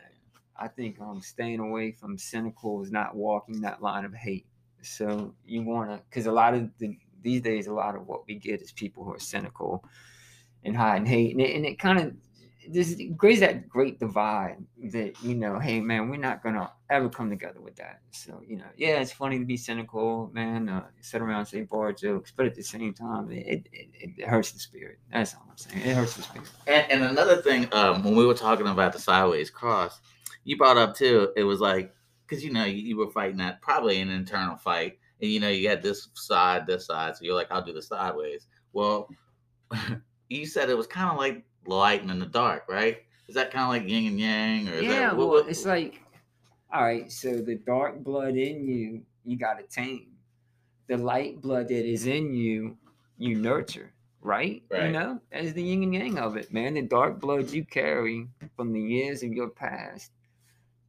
I 0.59 0.67
think 0.67 0.99
um 0.99 1.21
staying 1.21 1.59
away 1.59 1.91
from 1.91 2.17
cynical 2.17 2.81
is 2.81 2.91
not 2.91 3.15
walking 3.15 3.61
that 3.61 3.81
line 3.83 4.03
of 4.05 4.13
hate. 4.15 4.47
So 4.87 5.33
you 5.45 5.63
want 5.63 5.89
to, 5.91 6.01
because 6.09 6.25
a 6.25 6.31
lot 6.31 6.53
of 6.53 6.69
the 6.79 6.97
these 7.21 7.41
days, 7.41 7.67
a 7.67 7.73
lot 7.73 7.95
of 7.95 8.07
what 8.07 8.27
we 8.27 8.35
get 8.35 8.61
is 8.61 8.71
people 8.71 9.03
who 9.03 9.13
are 9.13 9.19
cynical 9.19 9.83
and 10.63 10.75
hiding 10.75 11.05
hate, 11.05 11.31
and 11.31 11.41
it, 11.41 11.55
and 11.55 11.65
it 11.65 11.77
kind 11.79 11.99
of 11.99 12.13
this 12.69 13.01
creates 13.17 13.39
that 13.39 13.67
great 13.67 13.99
divide 13.99 14.57
that 14.91 15.13
you 15.23 15.35
know, 15.35 15.59
hey 15.59 15.79
man, 15.79 16.09
we're 16.09 16.17
not 16.17 16.43
gonna 16.43 16.71
ever 16.89 17.09
come 17.09 17.29
together 17.29 17.61
with 17.61 17.75
that. 17.77 18.01
So 18.11 18.41
you 18.45 18.57
know, 18.57 18.65
yeah, 18.75 18.99
it's 18.99 19.11
funny 19.11 19.39
to 19.39 19.45
be 19.45 19.57
cynical, 19.57 20.29
man. 20.33 20.69
Uh, 20.69 20.85
sit 21.01 21.21
around 21.21 21.39
and 21.39 21.47
say 21.47 21.61
bar 21.61 21.93
jokes, 21.93 22.31
but 22.35 22.45
at 22.45 22.55
the 22.55 22.63
same 22.63 22.93
time, 22.93 23.31
it, 23.31 23.67
it, 23.71 23.89
it 24.17 24.27
hurts 24.27 24.51
the 24.51 24.59
spirit. 24.59 24.99
That's 25.11 25.35
all 25.35 25.45
I'm 25.49 25.57
saying. 25.57 25.85
It 25.85 25.95
hurts 25.95 26.15
the 26.15 26.23
spirit. 26.23 26.49
And, 26.65 26.91
and 26.91 27.03
another 27.03 27.41
thing, 27.41 27.67
um, 27.71 28.03
when 28.03 28.15
we 28.15 28.25
were 28.25 28.33
talking 28.33 28.67
about 28.67 28.93
the 28.93 28.99
sideways 28.99 29.49
cross, 29.49 29.99
you 30.43 30.57
brought 30.57 30.77
up 30.77 30.95
too. 30.95 31.31
It 31.35 31.43
was 31.43 31.59
like 31.59 31.93
because 32.27 32.43
you 32.43 32.51
know 32.51 32.65
you, 32.65 32.75
you 32.81 32.97
were 32.97 33.09
fighting 33.09 33.37
that 33.37 33.61
probably 33.61 33.99
an 34.01 34.09
internal 34.09 34.57
fight, 34.57 34.99
and 35.21 35.31
you 35.31 35.39
know 35.39 35.49
you 35.49 35.69
had 35.69 35.81
this 35.81 36.09
side, 36.13 36.67
this 36.67 36.85
side, 36.87 37.15
so 37.15 37.23
you're 37.23 37.35
like, 37.35 37.47
I'll 37.51 37.63
do 37.63 37.73
the 37.73 37.81
sideways. 37.81 38.47
Well, 38.73 39.09
you 40.29 40.45
said 40.45 40.69
it 40.69 40.77
was 40.77 40.87
kind 40.87 41.09
of 41.09 41.17
like 41.17 41.43
light 41.65 42.01
and 42.01 42.11
in 42.11 42.19
the 42.19 42.25
dark, 42.25 42.63
right? 42.69 42.97
Is 43.27 43.35
that 43.35 43.51
kind 43.51 43.63
of 43.63 43.69
like 43.69 43.89
yin 43.89 44.07
and 44.07 44.19
yang, 44.19 44.69
or 44.69 44.73
is 44.73 44.83
yeah, 44.83 44.89
that, 45.09 45.17
well, 45.17 45.27
what- 45.27 45.43
what- 45.43 45.49
it's 45.49 45.65
like, 45.65 46.01
all 46.71 46.83
right, 46.83 47.11
so 47.11 47.41
the 47.41 47.55
dark 47.55 48.03
blood 48.03 48.35
in 48.35 48.67
you, 48.67 49.01
you 49.25 49.37
got 49.37 49.55
to 49.55 49.63
tame. 49.63 50.11
The 50.87 50.97
light 50.97 51.41
blood 51.41 51.67
that 51.67 51.85
is 51.85 52.05
in 52.07 52.33
you, 52.33 52.77
you 53.17 53.35
nurture, 53.35 53.91
right? 54.21 54.63
You 54.85 54.91
know, 54.91 55.21
as 55.33 55.53
the 55.53 55.61
yin 55.63 55.83
and 55.83 55.93
yang 55.93 56.17
of 56.17 56.37
it, 56.37 56.53
man. 56.53 56.75
The 56.75 56.81
dark 56.83 57.19
blood 57.19 57.51
you 57.51 57.65
carry 57.65 58.27
from 58.55 58.71
the 58.71 58.79
years 58.81 59.23
of 59.23 59.33
your 59.33 59.49
past, 59.49 60.11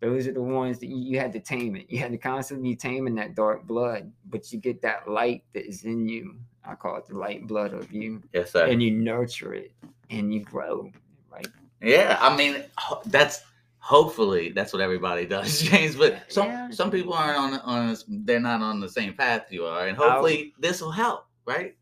those 0.00 0.26
are 0.28 0.32
the 0.32 0.42
ones 0.42 0.78
that 0.78 0.86
you, 0.86 0.96
you 0.96 1.18
had 1.18 1.32
to 1.32 1.40
tame 1.40 1.74
it. 1.76 1.86
You 1.88 1.98
had 1.98 2.12
to 2.12 2.18
constantly 2.18 2.70
be 2.70 2.76
taming 2.76 3.14
that 3.16 3.34
dark 3.34 3.66
blood, 3.66 4.12
but 4.28 4.52
you 4.52 4.58
get 4.58 4.82
that 4.82 5.08
light 5.08 5.44
that 5.54 5.66
is 5.66 5.84
in 5.84 6.08
you. 6.08 6.36
I 6.64 6.74
call 6.74 6.96
it 6.96 7.06
the 7.06 7.16
light 7.16 7.46
blood 7.46 7.72
of 7.72 7.90
you, 7.92 8.22
yes, 8.32 8.52
sir. 8.52 8.66
and 8.66 8.82
you 8.82 8.90
nurture 8.90 9.54
it 9.54 9.72
and 10.10 10.32
you 10.32 10.40
grow, 10.40 10.90
right? 11.32 11.46
Yeah, 11.80 12.18
I 12.20 12.36
mean 12.36 12.62
that's 13.06 13.40
hopefully 13.78 14.50
that's 14.50 14.72
what 14.74 14.82
everybody 14.82 15.24
does, 15.36 15.62
James. 15.62 15.96
But 15.96 16.30
some 16.30 16.46
Yeah. 16.46 16.70
some 16.70 16.90
people 16.90 17.14
aren't 17.14 17.38
on 17.38 17.54
on 17.60 17.96
they're 18.26 18.38
not 18.40 18.60
on 18.60 18.80
the 18.80 18.88
same 18.88 19.14
path 19.14 19.46
you 19.50 19.64
are, 19.64 19.86
and 19.86 19.96
hopefully 19.96 20.52
this 20.58 20.82
will 20.82 20.90
help, 20.90 21.24
right? 21.46 21.74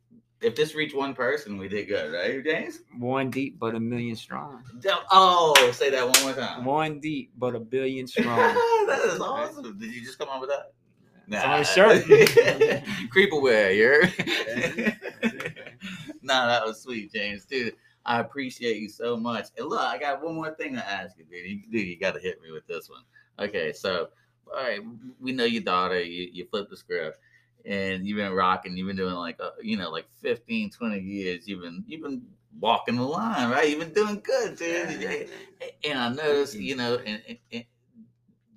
If 0.42 0.54
this 0.54 0.74
reached 0.74 0.94
one 0.94 1.14
person, 1.14 1.56
we 1.56 1.66
did 1.68 1.88
good, 1.88 2.12
right, 2.12 2.44
James? 2.44 2.80
One 2.98 3.30
deep, 3.30 3.58
but 3.58 3.74
a 3.74 3.80
million 3.80 4.16
strong. 4.16 4.62
Oh, 5.10 5.70
say 5.72 5.88
that 5.90 6.06
one 6.06 6.22
more 6.22 6.34
time. 6.34 6.64
One 6.64 7.00
deep, 7.00 7.32
but 7.38 7.54
a 7.54 7.60
billion 7.60 8.06
strong. 8.08 8.36
that 8.36 9.00
is 9.06 9.18
awesome. 9.20 9.78
Did 9.78 9.94
you 9.94 10.02
just 10.02 10.18
come 10.18 10.28
up 10.28 10.40
with 10.40 10.50
that? 10.50 10.72
It's 11.28 11.44
on 11.44 11.60
a 11.60 11.64
shirt. 11.64 12.04
Creep 13.10 13.32
away, 13.32 13.78
you're. 13.78 14.02
nah, 16.22 16.46
that 16.46 16.64
was 16.64 16.82
sweet, 16.82 17.12
James. 17.12 17.44
Dude, 17.46 17.74
I 18.04 18.20
appreciate 18.20 18.76
you 18.76 18.88
so 18.88 19.16
much. 19.16 19.46
And 19.58 19.68
look, 19.68 19.80
I 19.80 19.98
got 19.98 20.22
one 20.22 20.34
more 20.34 20.54
thing 20.54 20.74
to 20.74 20.88
ask 20.88 21.16
you, 21.18 21.24
dude. 21.24 21.46
You, 21.46 21.62
dude, 21.70 21.88
you 21.88 21.98
got 21.98 22.14
to 22.14 22.20
hit 22.20 22.40
me 22.42 22.52
with 22.52 22.66
this 22.66 22.88
one. 22.88 23.02
Okay, 23.38 23.72
so, 23.72 24.08
all 24.54 24.62
right, 24.62 24.80
we 25.20 25.32
know 25.32 25.44
your 25.44 25.62
daughter. 25.62 26.00
You, 26.00 26.28
you 26.32 26.46
flipped 26.46 26.70
the 26.70 26.76
script. 26.76 27.18
And 27.66 28.06
you've 28.06 28.16
been 28.16 28.32
rocking. 28.32 28.76
You've 28.76 28.86
been 28.86 28.96
doing 28.96 29.14
like, 29.14 29.38
uh, 29.40 29.50
you 29.60 29.76
know, 29.76 29.90
like 29.90 30.06
15, 30.22 30.70
20 30.70 31.00
years. 31.00 31.48
You've 31.48 31.62
been, 31.62 31.84
you've 31.86 32.02
been 32.02 32.22
walking 32.60 32.96
the 32.96 33.02
line, 33.02 33.50
right? 33.50 33.68
You've 33.68 33.80
been 33.80 33.92
doing 33.92 34.20
good, 34.20 34.56
dude. 34.56 35.28
And 35.84 35.98
I 35.98 36.08
noticed, 36.10 36.54
you 36.54 36.76
know, 36.76 36.96
and, 37.04 37.22
and, 37.28 37.38
and 37.52 37.64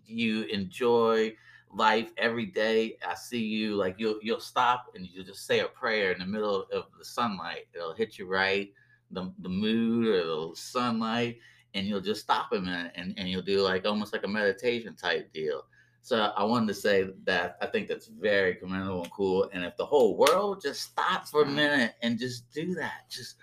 you 0.05 0.43
enjoy 0.43 1.33
life 1.73 2.11
every 2.17 2.45
day. 2.45 2.97
I 3.07 3.15
see 3.15 3.43
you 3.43 3.75
like 3.75 3.95
you'll 3.97 4.19
you'll 4.21 4.39
stop 4.39 4.87
and 4.95 5.07
you'll 5.07 5.25
just 5.25 5.45
say 5.45 5.59
a 5.59 5.67
prayer 5.67 6.11
in 6.11 6.19
the 6.19 6.25
middle 6.25 6.65
of 6.73 6.85
the 6.97 7.05
sunlight. 7.05 7.67
It'll 7.73 7.93
hit 7.93 8.17
you 8.17 8.27
right, 8.27 8.71
the 9.11 9.31
the 9.39 9.49
mood 9.49 10.07
or 10.07 10.49
the 10.49 10.55
sunlight, 10.55 11.37
and 11.73 11.85
you'll 11.85 12.01
just 12.01 12.21
stop 12.21 12.51
a 12.51 12.59
minute 12.59 12.91
and, 12.95 13.13
and 13.17 13.29
you'll 13.29 13.41
do 13.41 13.61
like 13.61 13.85
almost 13.85 14.13
like 14.13 14.23
a 14.23 14.27
meditation 14.27 14.95
type 14.95 15.31
deal. 15.33 15.63
So 16.01 16.31
I 16.35 16.43
wanted 16.43 16.67
to 16.67 16.73
say 16.73 17.09
that 17.25 17.57
I 17.61 17.67
think 17.67 17.87
that's 17.87 18.07
very 18.07 18.55
commendable 18.55 19.03
and 19.03 19.11
cool. 19.11 19.49
And 19.53 19.63
if 19.63 19.75
the 19.77 19.85
whole 19.85 20.17
world 20.17 20.61
just 20.61 20.81
stops 20.81 21.29
for 21.29 21.43
a 21.43 21.45
minute 21.45 21.95
and 22.01 22.17
just 22.17 22.51
do 22.53 22.73
that, 22.75 23.09
just 23.09 23.35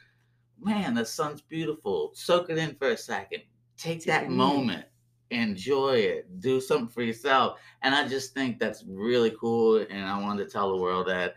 man, 0.61 0.95
the 0.95 1.05
sun's 1.05 1.43
beautiful. 1.43 2.11
Soak 2.15 2.51
it 2.51 2.59
in 2.59 2.75
for 2.75 2.89
a 2.89 2.97
second. 2.97 3.43
Take 3.77 4.05
that 4.05 4.31
moment 4.31 4.87
enjoy 5.31 5.95
it 5.95 6.41
do 6.41 6.61
something 6.61 6.89
for 6.89 7.03
yourself 7.03 7.59
and 7.83 7.95
i 7.95 8.07
just 8.07 8.33
think 8.33 8.59
that's 8.59 8.85
really 8.87 9.35
cool 9.41 9.85
and 9.91 10.05
i 10.05 10.21
wanted 10.21 10.45
to 10.45 10.51
tell 10.51 10.71
the 10.71 10.77
world 10.77 11.09
that 11.09 11.35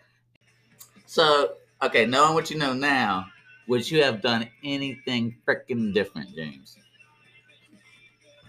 so 1.07 1.53
okay 1.81 2.05
knowing 2.05 2.35
what 2.35 2.51
you 2.51 2.57
know 2.57 2.73
now 2.73 3.25
would 3.67 3.89
you 3.89 4.03
have 4.03 4.21
done 4.21 4.47
anything 4.63 5.35
freaking 5.47 5.91
different 5.91 6.33
james 6.35 6.77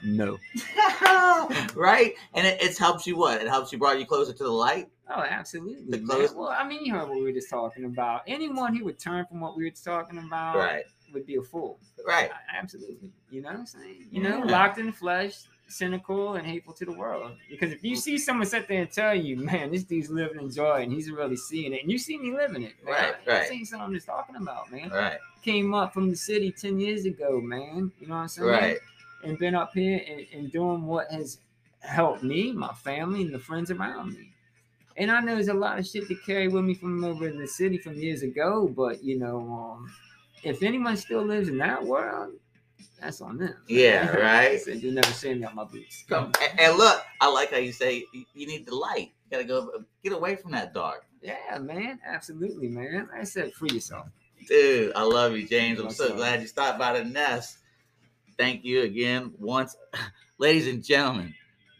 No. 0.03 0.39
right 1.75 2.15
and 2.35 2.47
it, 2.47 2.59
it's 2.61 2.79
helps 2.79 3.07
you 3.07 3.17
what 3.17 3.41
it 3.41 3.49
helps 3.49 3.73
you 3.73 3.79
brought 3.79 3.99
you 3.99 4.07
closer 4.07 4.33
to 4.33 4.45
the 4.45 4.51
light 4.51 4.89
Oh, 5.13 5.25
absolutely. 5.29 5.83
The 5.89 5.99
man. 5.99 6.07
close- 6.19 6.33
Well, 6.35 6.51
I 6.57 6.63
mean, 6.65 6.85
you 6.85 6.93
heard 6.95 7.09
what 7.09 7.17
we 7.17 7.25
were 7.25 7.33
just 7.33 7.51
talking 7.51 7.85
about. 7.85 8.23
Anyone 8.29 8.77
who 8.77 8.85
would 8.85 8.97
turn 9.01 9.27
from 9.27 9.41
what 9.41 9.57
we 9.57 9.65
were 9.65 9.71
talking 9.73 10.19
about 10.19 10.55
right 10.57 10.85
would 11.13 11.27
be 11.27 11.35
a 11.35 11.43
fool. 11.43 11.81
right 12.07 12.31
A- 12.31 12.57
Absolutely. 12.57 13.11
You 13.29 13.43
know 13.43 13.49
what 13.49 13.59
I'm 13.59 13.67
saying? 13.67 14.07
You 14.13 14.23
know, 14.23 14.39
Yeah. 14.39 14.45
locked 14.53 14.79
in 14.79 14.87
the 14.87 14.93
flesh, 14.93 15.35
cynical 15.67 16.35
and 16.35 16.47
hateful 16.47 16.73
to 16.75 16.85
the 16.85 16.93
world. 16.93 17.33
Because 17.51 17.73
if 17.73 17.83
you 17.83 17.97
see 17.97 18.19
someone 18.19 18.47
sit 18.47 18.69
there 18.69 18.83
and 18.83 18.93
tell 18.93 19.13
you, 19.13 19.35
man, 19.37 19.73
this 19.73 19.83
dude's 19.83 20.11
living 20.11 20.39
in 20.39 20.49
joy 20.49 20.83
and 20.83 20.93
he's 20.93 21.11
really 21.11 21.37
seeing 21.37 21.73
it, 21.73 21.83
and 21.83 21.91
you 21.91 21.99
see 21.99 22.17
me 22.17 22.33
living 22.33 22.63
it, 22.63 22.75
man, 22.85 22.95
Right, 22.95 23.15
I- 23.27 23.31
right. 23.33 23.43
This 23.43 23.51
ain't 23.51 23.67
something 23.67 23.87
I'm 23.89 23.95
just 23.95 24.07
talking 24.07 24.37
about, 24.37 24.71
man. 24.71 24.91
right 24.91 25.19
Came 25.43 25.75
up 25.75 25.93
from 25.93 26.09
the 26.09 26.17
city 26.17 26.53
10 26.53 26.79
years 26.79 27.05
ago, 27.05 27.41
man. 27.41 27.91
You 27.99 28.07
know 28.07 28.15
what 28.15 28.21
I'm 28.21 28.29
saying? 28.29 28.49
right 28.49 28.79
and 29.25 29.39
been 29.39 29.55
up 29.55 29.73
here 29.75 30.01
and, 30.09 30.27
and 30.33 30.53
doing 30.53 30.87
what 30.87 31.11
has 31.11 31.39
helped 31.81 32.23
me, 32.23 32.53
my 32.53 32.73
family, 32.75 33.23
and 33.23 33.35
the 33.35 33.39
friends 33.39 33.71
around 33.71 34.15
me. 34.15 34.31
And 34.97 35.11
I 35.11 35.21
know 35.21 35.35
there's 35.35 35.49
a 35.49 35.55
lot 35.55 35.79
of 35.79 35.87
shit 35.87 36.09
to 36.09 36.15
carry 36.15 36.49
with 36.49 36.65
me 36.65 36.75
from 36.75 37.03
over 37.05 37.27
in 37.29 37.39
the 37.39 37.47
city 37.47 37.79
from 37.79 37.95
years 37.95 38.23
ago, 38.23 38.69
but 38.69 39.03
you 39.03 39.19
know, 39.19 39.39
um, 39.39 39.93
if 40.43 40.63
anyone 40.63 40.97
still 40.97 41.23
lives 41.23 41.49
in 41.49 41.59
that 41.59 41.85
world, 41.85 42.35
that's 43.01 43.21
on 43.21 43.39
them. 43.39 43.57
Yeah, 43.67 44.11
right. 44.17 44.61
so 44.61 44.73
you'll 44.73 44.95
never 44.95 45.11
see 45.13 45.33
me 45.35 45.45
on 45.45 45.55
my 45.55 45.65
boots. 45.65 46.05
Come, 46.09 46.33
and, 46.43 46.61
and 46.61 46.77
look 46.79 47.03
i 47.21 47.29
like 47.29 47.51
how 47.51 47.57
you 47.59 47.73
say 47.73 48.05
you- 48.13 48.25
you 48.35 48.47
need 48.47 48.67
the 48.67 48.75
light 48.75 49.13
you 49.25 49.31
gotta 49.31 49.45
go 49.45 49.85
get 50.03 50.13
away 50.13 50.37
from 50.37 50.51
that 50.53 50.75
dark 50.75 51.05
Yeah, 51.23 51.59
man, 51.61 51.99
absolutely, 52.07 52.69
man. 52.69 53.09
Like 53.13 53.21
I 53.23 53.25
said, 53.25 53.53
free 53.53 53.71
yourself. 53.71 54.07
Dude, 54.49 54.93
I 54.95 55.03
love 55.03 55.37
you, 55.37 55.47
James. 55.47 55.79
I'm 55.81 55.91
so 55.91 56.15
glad 56.15 56.41
you 56.41 56.47
stopped 56.47 56.79
by 56.79 56.99
the 56.99 57.05
nest. 57.05 57.59
Thank 58.41 58.65
you 58.65 58.85
again. 58.85 59.35
Once, 59.39 59.77
ladies 60.39 60.67
and 60.67 60.83
gentlemen, 60.83 61.35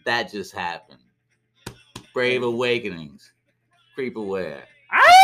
that 0.05 0.31
just 0.31 0.55
happened. 0.55 0.99
Brave 2.13 2.43
Awakenings, 2.43 3.33
Creep 3.95 4.17
Aware. 4.17 4.65
Ah! 4.93 5.20